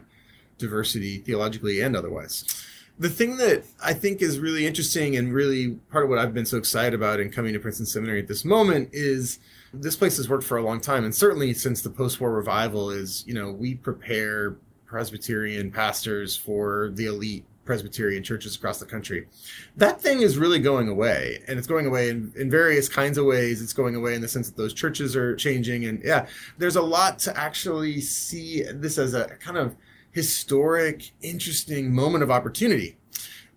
diversity 0.58 1.20
theologically 1.20 1.82
and 1.82 1.96
otherwise. 1.96 2.66
The 2.98 3.12
thing 3.12 3.38
that 3.38 3.64
I 3.84 3.94
think 3.94 4.24
is 4.24 4.40
really 4.40 4.66
interesting 4.66 5.16
and 5.16 5.36
really 5.36 5.74
part 5.92 6.06
of 6.06 6.10
what 6.10 6.18
I've 6.18 6.34
been 6.34 6.48
so 6.48 6.58
excited 6.58 6.96
about 6.96 7.20
in 7.20 7.30
coming 7.30 7.54
to 7.54 7.60
Princeton 7.60 7.86
Seminary 7.86 8.22
at 8.22 8.28
this 8.28 8.44
moment 8.44 8.90
is 8.92 9.38
this 9.72 9.96
place 9.96 10.18
has 10.18 10.28
worked 10.28 10.46
for 10.46 10.58
a 10.58 10.64
long 10.64 10.82
time 10.82 11.04
and 11.04 11.14
certainly 11.14 11.54
since 11.54 11.84
the 11.84 11.92
post-war 11.92 12.34
revival 12.34 12.90
is, 12.90 13.24
you 13.28 13.36
know, 13.36 13.52
we 13.52 13.76
prepare 13.76 14.56
Presbyterian 14.88 15.70
pastors 15.70 16.36
for 16.36 16.90
the 16.96 17.06
elite 17.06 17.46
Presbyterian 17.66 18.24
churches 18.24 18.56
across 18.56 18.80
the 18.80 18.86
country. 18.86 19.28
That 19.76 20.00
thing 20.00 20.22
is 20.22 20.38
really 20.38 20.60
going 20.60 20.88
away 20.88 21.44
and 21.48 21.58
it's 21.58 21.68
going 21.68 21.88
away 21.88 22.10
in, 22.10 22.32
in 22.36 22.50
various 22.50 22.88
kinds 22.88 23.18
of 23.18 23.26
ways. 23.26 23.62
It's 23.62 23.74
going 23.74 23.96
away 23.96 24.14
in 24.14 24.22
the 24.22 24.28
sense 24.28 24.48
that 24.48 24.56
those 24.56 24.74
churches 24.74 25.16
are 25.16 25.36
changing 25.36 25.86
and 25.86 26.02
yeah, 26.04 26.28
there's 26.58 26.76
a 26.76 26.82
lot 26.82 27.20
to 27.20 27.38
actually 27.38 28.02
see 28.02 28.64
this 28.64 28.98
as 28.98 29.14
a 29.14 29.26
kind 29.40 29.58
of 29.58 29.76
historic, 30.12 31.12
interesting 31.22 31.94
moment 31.94 32.24
of 32.24 32.32
opportunity. 32.32 32.98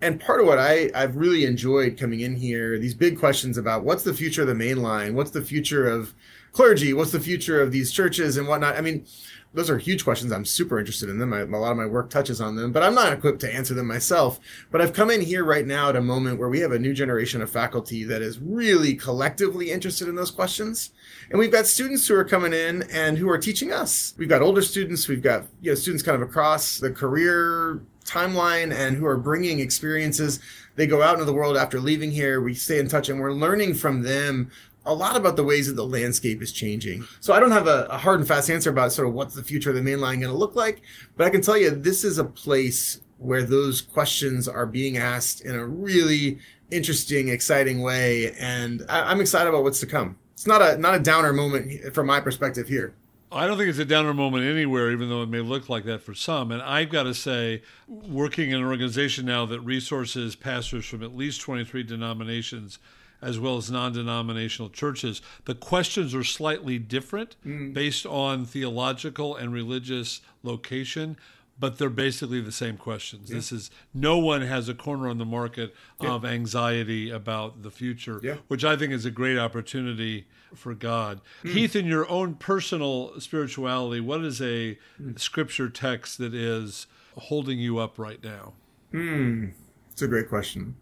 And 0.00 0.20
part 0.20 0.40
of 0.40 0.46
what 0.46 0.58
I, 0.58 0.90
I've 0.94 1.16
really 1.16 1.44
enjoyed 1.44 1.98
coming 1.98 2.20
in 2.20 2.36
here, 2.36 2.78
these 2.78 2.94
big 2.94 3.18
questions 3.18 3.58
about 3.58 3.84
what's 3.84 4.04
the 4.04 4.14
future 4.14 4.42
of 4.42 4.48
the 4.48 4.54
main 4.54 4.80
line? 4.80 5.14
What's 5.14 5.32
the 5.32 5.42
future 5.42 5.88
of 5.88 6.14
clergy? 6.52 6.92
What's 6.92 7.10
the 7.12 7.20
future 7.20 7.60
of 7.60 7.72
these 7.72 7.90
churches 7.90 8.36
and 8.36 8.46
whatnot? 8.46 8.76
I 8.76 8.80
mean, 8.80 9.06
those 9.55 9.71
are 9.71 9.78
huge 9.78 10.05
questions. 10.05 10.31
I'm 10.31 10.45
super 10.45 10.78
interested 10.78 11.09
in 11.09 11.19
them. 11.19 11.33
I, 11.33 11.40
a 11.40 11.47
lot 11.47 11.71
of 11.71 11.76
my 11.76 11.87
work 11.87 12.11
touches 12.11 12.40
on 12.40 12.57
them, 12.57 12.71
but 12.71 12.83
I'm 12.83 12.95
not 12.95 13.12
equipped 13.12 13.40
to 13.40 13.55
answer 13.55 13.75
them 13.75 13.87
myself. 13.87 14.38
But 14.71 14.81
I've 14.81 14.93
come 14.93 15.11
in 15.11 15.23
here 15.23 15.45
right 15.45 15.67
now 15.67 15.88
at 15.88 15.97
a 15.97 16.02
moment 16.02 16.38
where 16.38 16.49
we 16.49 16.61
have 16.61 16.73
a 16.73 16.78
new 16.78 16.93
generation 16.93 17.40
of 17.40 17.50
faculty 17.50 18.05
that 18.05 18.21
is 18.21 18.38
really 18.38 18.95
collectively 18.95 19.71
interested 19.71 20.09
in 20.09 20.17
those 20.17 20.31
questions. 20.31 20.90
And 21.31 21.38
we've 21.38 21.52
got 21.52 21.67
students 21.67 22.07
who 22.07 22.14
are 22.14 22.25
coming 22.25 22.52
in 22.52 22.83
and 22.90 23.17
who 23.17 23.28
are 23.31 23.38
teaching 23.38 23.73
us. 23.73 24.14
We've 24.19 24.28
got 24.28 24.43
older 24.43 24.62
students. 24.62 25.09
We've 25.09 25.23
got 25.23 25.47
you 25.62 25.71
know, 25.71 25.75
students 25.75 26.02
kind 26.02 26.21
of 26.21 26.28
across 26.28 26.78
the 26.78 26.90
career 26.90 27.81
timeline 28.05 28.73
and 28.75 28.97
who 28.97 29.07
are 29.07 29.19
bringing 29.19 29.61
experiences. 29.61 30.40
They 30.76 30.87
go 30.87 31.02
out 31.02 31.14
into 31.14 31.25
the 31.25 31.33
world 31.33 31.57
after 31.57 31.81
leaving 31.81 32.11
here. 32.11 32.40
We 32.40 32.55
stay 32.55 32.78
in 32.78 32.88
touch 32.88 33.09
and 33.09 33.21
we're 33.21 33.33
learning 33.33 33.75
from 33.75 34.02
them 34.02 34.50
a 34.88 34.95
lot 34.95 35.16
about 35.16 35.37
the 35.37 35.45
ways 35.45 35.66
that 35.66 35.76
the 35.76 35.87
landscape 35.87 36.42
is 36.42 36.50
changing. 36.52 37.07
So 37.21 37.33
I 37.33 37.40
don't 37.40 37.52
have 37.52 37.66
a, 37.66 37.87
a 37.90 37.99
hard 37.99 38.21
and 38.21 38.28
fast 38.28 38.50
answer 38.50 38.71
about 38.71 38.92
sort 38.92 39.07
of 39.07 39.14
what's 39.14 39.35
the 39.35 39.45
future 39.45 39.71
of 39.71 39.76
the 39.76 39.83
main 39.83 40.00
line 40.00 40.21
going 40.21 40.33
to 40.33 40.38
look 40.38 40.57
like, 40.57 40.83
but 41.16 41.26
I 41.26 41.30
can 41.30 41.42
tell 41.42 41.57
you 41.57 41.71
this 41.71 42.04
is 42.04 42.18
a 42.18 42.25
place 42.25 43.00
where 43.18 43.42
those 43.42 43.83
questions 43.83 44.49
are 44.49 44.66
being 44.66 44.97
asked 44.97 45.42
in 45.42 45.54
a 45.54 45.66
really 45.66 46.38
interesting, 46.71 47.28
exciting 47.28 47.83
way, 47.83 48.33
and 48.38 48.85
I, 48.88 49.11
I'm 49.11 49.21
excited 49.21 49.49
about 49.49 49.62
what's 49.64 49.80
to 49.80 49.87
come. 49.87 50.16
It's 50.33 50.47
not 50.47 50.62
a 50.62 50.78
not 50.78 50.95
a 50.95 51.00
downer 51.00 51.33
moment 51.33 51.95
from 51.95 52.07
my 52.07 52.21
perspective 52.21 52.68
here. 52.68 52.95
I 53.30 53.47
don't 53.47 53.59
think 53.59 53.68
it's 53.68 53.78
a 53.78 53.85
downer 53.85 54.14
moment 54.14 54.45
anywhere, 54.45 54.90
even 54.90 55.11
though 55.11 55.23
it 55.23 55.28
may 55.28 55.40
look 55.40 55.68
like 55.68 55.85
that 55.85 56.00
for 56.00 56.14
some. 56.14 56.50
And 56.50 56.62
I've 56.62 56.88
got 56.88 57.02
to 57.02 57.12
say, 57.12 57.62
working 57.87 58.50
in 58.50 58.61
an 58.61 58.64
organization 58.64 59.26
now 59.26 59.45
that 59.47 59.61
resources 59.61 60.35
pastors 60.35 60.87
from 60.87 61.02
at 61.02 61.14
least 61.14 61.42
23 61.42 61.83
denominations, 61.83 62.78
as 63.20 63.38
well 63.38 63.56
as 63.56 63.70
non 63.70 63.92
denominational 63.92 64.70
churches, 64.70 65.20
the 65.44 65.54
questions 65.54 66.14
are 66.14 66.25
slightly 66.25 66.78
different 66.78 67.37
mm. 67.44 67.72
based 67.72 68.06
on 68.06 68.44
theological 68.44 69.37
and 69.37 69.52
religious 69.52 70.20
location. 70.42 71.16
But 71.60 71.78
they're 71.78 71.90
basically 71.90 72.40
the 72.40 72.52
same 72.52 72.76
questions. 72.76 73.30
This 73.30 73.50
is 73.50 73.68
no 73.92 74.16
one 74.18 74.42
has 74.42 74.68
a 74.68 74.75
corner 74.75 75.08
on 75.08 75.18
the 75.18 75.25
market 75.25 75.75
of 75.99 76.25
anxiety 76.25 77.10
about 77.10 77.64
the 77.64 77.71
future, 77.73 78.21
Yeah. 78.23 78.36
which 78.47 78.64
I 78.64 78.76
think 78.76 78.93
is 78.93 79.04
a 79.04 79.10
great 79.10 79.36
opportunity 79.36 80.28
for 80.54 80.73
God. 80.73 81.21
Mm. 81.43 81.50
Heath, 81.50 81.75
in 81.75 81.86
your 81.86 82.08
own 82.08 82.34
personal 82.36 83.19
spirituality, 83.19 84.00
what 84.00 84.25
is 84.25 84.40
a 84.40 84.78
mm. 85.02 85.19
scripture 85.19 85.69
text 85.69 86.19
that 86.19 86.32
is 86.32 86.86
holding 87.16 87.58
you 87.58 87.78
up 87.78 87.99
right 87.99 88.23
now? 88.23 88.52
Hmm. 88.93 89.47
It's 89.90 90.02
a 90.02 90.08
great 90.08 90.28
question. 90.28 90.76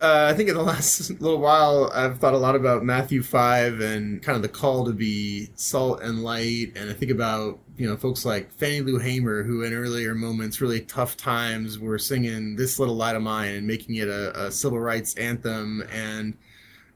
Uh, 0.00 0.28
I 0.30 0.34
think 0.34 0.48
in 0.48 0.54
the 0.54 0.62
last 0.74 1.10
little 1.20 1.40
while, 1.40 1.90
I've 1.94 2.18
thought 2.18 2.32
a 2.32 2.38
lot 2.38 2.56
about 2.56 2.84
Matthew 2.84 3.22
5 3.22 3.80
and 3.80 4.22
kind 4.22 4.34
of 4.36 4.42
the 4.42 4.48
call 4.48 4.84
to 4.86 4.92
be 4.92 5.50
salt 5.54 6.02
and 6.02 6.24
light. 6.24 6.72
And 6.74 6.88
I 6.88 6.94
think 6.94 7.10
about, 7.10 7.58
you 7.76 7.86
know, 7.86 7.96
folks 7.96 8.24
like 8.24 8.50
Fannie 8.52 8.80
Lou 8.80 8.98
Hamer, 8.98 9.42
who 9.42 9.62
in 9.62 9.74
earlier 9.74 10.14
moments, 10.14 10.60
really 10.60 10.80
tough 10.80 11.16
times, 11.16 11.78
were 11.78 11.98
singing 11.98 12.56
This 12.56 12.78
Little 12.78 12.94
Light 12.94 13.14
of 13.14 13.22
Mine 13.22 13.54
and 13.56 13.66
making 13.66 13.96
it 13.96 14.08
a, 14.08 14.46
a 14.46 14.50
civil 14.50 14.80
rights 14.80 15.14
anthem. 15.16 15.84
And, 15.92 16.34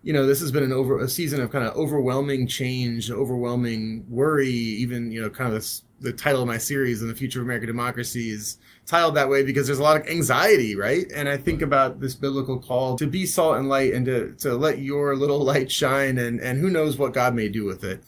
you 0.03 0.15
know, 0.15 0.27
this 0.27 0.41
has 0.41 0.51
been 0.51 0.63
an 0.63 0.73
over 0.73 1.01
a 1.01 1.09
season 1.09 1.43
of 1.43 1.53
kind 1.53 1.67
of 1.67 1.77
overwhelming 1.77 2.47
change, 2.47 3.11
overwhelming 3.11 4.07
worry. 4.09 4.49
Even 4.49 5.13
you 5.13 5.21
know, 5.21 5.29
kind 5.29 5.49
of 5.49 5.55
this, 5.55 5.83
the 6.01 6.13
title 6.13 6.41
of 6.41 6.49
my 6.49 6.59
series 6.59 7.03
and 7.03 7.11
the 7.11 7.15
future 7.15 7.41
of 7.41 7.47
American 7.47 7.67
democracy 7.67 8.31
is 8.31 8.57
titled 8.87 9.15
that 9.17 9.29
way 9.29 9.43
because 9.43 9.67
there's 9.67 9.79
a 9.79 9.83
lot 9.83 10.01
of 10.01 10.07
anxiety, 10.07 10.77
right? 10.77 11.11
And 11.15 11.29
I 11.29 11.37
think 11.37 11.63
about 11.63 12.01
this 12.01 12.15
biblical 12.15 12.59
call 12.59 12.97
to 12.97 13.07
be 13.07 13.27
salt 13.27 13.57
and 13.57 13.69
light 13.69 13.95
and 13.95 14.05
to 14.07 14.35
to 14.39 14.55
let 14.55 14.79
your 14.79 15.17
little 15.17 15.41
light 15.41 15.71
shine, 15.71 16.19
and 16.19 16.41
and 16.41 16.59
who 16.59 16.71
knows 16.71 16.99
what 16.99 17.13
God 17.13 17.35
may 17.35 17.49
do 17.49 17.65
with 17.65 17.85
it. 17.85 18.03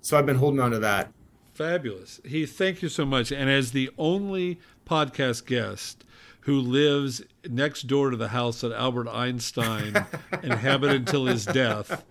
So 0.00 0.18
I've 0.18 0.26
been 0.26 0.36
holding 0.36 0.60
on 0.60 0.72
to 0.72 0.78
that. 0.80 1.12
Fabulous. 1.54 2.20
Heath, 2.24 2.56
thank 2.56 2.82
you 2.82 2.88
so 2.88 3.04
much. 3.04 3.30
And 3.30 3.50
as 3.50 3.72
the 3.72 3.90
only 3.98 4.58
podcast 4.86 5.46
guest 5.46 6.04
who 6.42 6.60
lives 6.60 7.22
next 7.48 7.82
door 7.82 8.10
to 8.10 8.16
the 8.16 8.28
house 8.28 8.60
that 8.60 8.72
Albert 8.72 9.08
Einstein 9.08 10.06
inhabited 10.42 11.02
until 11.02 11.26
his 11.26 11.44
death, 11.44 12.04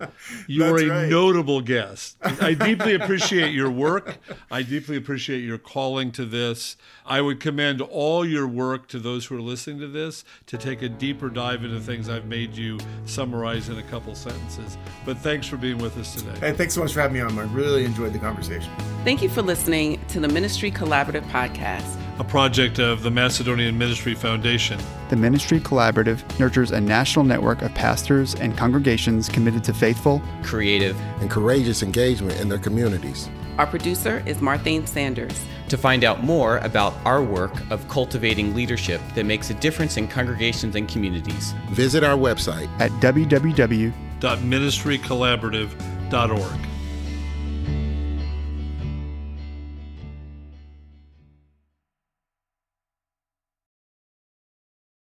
you 0.47 0.63
are 0.63 0.77
a 0.77 0.87
right. 0.87 1.09
notable 1.09 1.61
guest. 1.61 2.17
I 2.21 2.53
deeply 2.53 2.95
appreciate 2.95 3.53
your 3.53 3.69
work. 3.69 4.17
I 4.49 4.63
deeply 4.63 4.95
appreciate 4.95 5.43
your 5.43 5.57
calling 5.57 6.11
to 6.13 6.25
this. 6.25 6.77
I 7.05 7.21
would 7.21 7.39
commend 7.39 7.81
all 7.81 8.25
your 8.25 8.47
work 8.47 8.87
to 8.89 8.99
those 8.99 9.25
who 9.25 9.37
are 9.37 9.41
listening 9.41 9.79
to 9.79 9.87
this 9.87 10.23
to 10.47 10.57
take 10.57 10.81
a 10.81 10.89
deeper 10.89 11.29
dive 11.29 11.63
into 11.63 11.79
things 11.79 12.09
I've 12.09 12.25
made 12.25 12.55
you 12.55 12.79
summarize 13.05 13.67
in 13.69 13.77
a 13.79 13.83
couple 13.83 14.15
sentences. 14.15 14.77
But 15.05 15.17
thanks 15.17 15.45
for 15.47 15.57
being 15.57 15.77
with 15.77 15.97
us 15.97 16.15
today. 16.15 16.39
Hey, 16.39 16.53
thanks 16.53 16.73
so 16.73 16.81
much 16.81 16.93
for 16.93 17.01
having 17.01 17.15
me 17.15 17.21
on. 17.21 17.37
I 17.37 17.43
really 17.53 17.83
enjoyed 17.83 18.13
the 18.13 18.19
conversation. 18.19 18.71
Thank 19.03 19.21
you 19.21 19.29
for 19.29 19.41
listening 19.41 19.99
to 20.09 20.19
the 20.21 20.27
Ministry 20.29 20.71
Collaborative 20.71 21.23
Podcast. 21.29 22.00
A 22.21 22.23
project 22.23 22.77
of 22.77 23.01
the 23.01 23.09
Macedonian 23.09 23.75
Ministry 23.75 24.13
Foundation. 24.13 24.79
The 25.09 25.15
Ministry 25.15 25.59
Collaborative 25.59 26.21
nurtures 26.39 26.69
a 26.69 26.79
national 26.79 27.25
network 27.25 27.63
of 27.63 27.73
pastors 27.73 28.35
and 28.35 28.55
congregations 28.55 29.27
committed 29.27 29.63
to 29.63 29.73
faithful, 29.73 30.21
creative. 30.43 30.95
and 31.19 31.31
courageous 31.31 31.81
engagement 31.81 32.39
in 32.39 32.47
their 32.47 32.59
communities. 32.59 33.27
Our 33.57 33.65
producer 33.65 34.21
is 34.27 34.37
Marthane 34.37 34.87
Sanders. 34.87 35.43
To 35.69 35.79
find 35.79 36.03
out 36.03 36.23
more 36.23 36.59
about 36.59 36.93
our 37.05 37.23
work 37.23 37.53
of 37.71 37.87
cultivating 37.87 38.53
leadership 38.53 39.01
that 39.15 39.25
makes 39.25 39.49
a 39.49 39.55
difference 39.55 39.97
in 39.97 40.07
congregations 40.07 40.75
and 40.75 40.87
communities, 40.87 41.55
Visit 41.71 42.03
our 42.03 42.17
website 42.17 42.69
at 42.79 42.91
www. 43.01 43.91
Ministrycollaborative.org. 44.19 46.67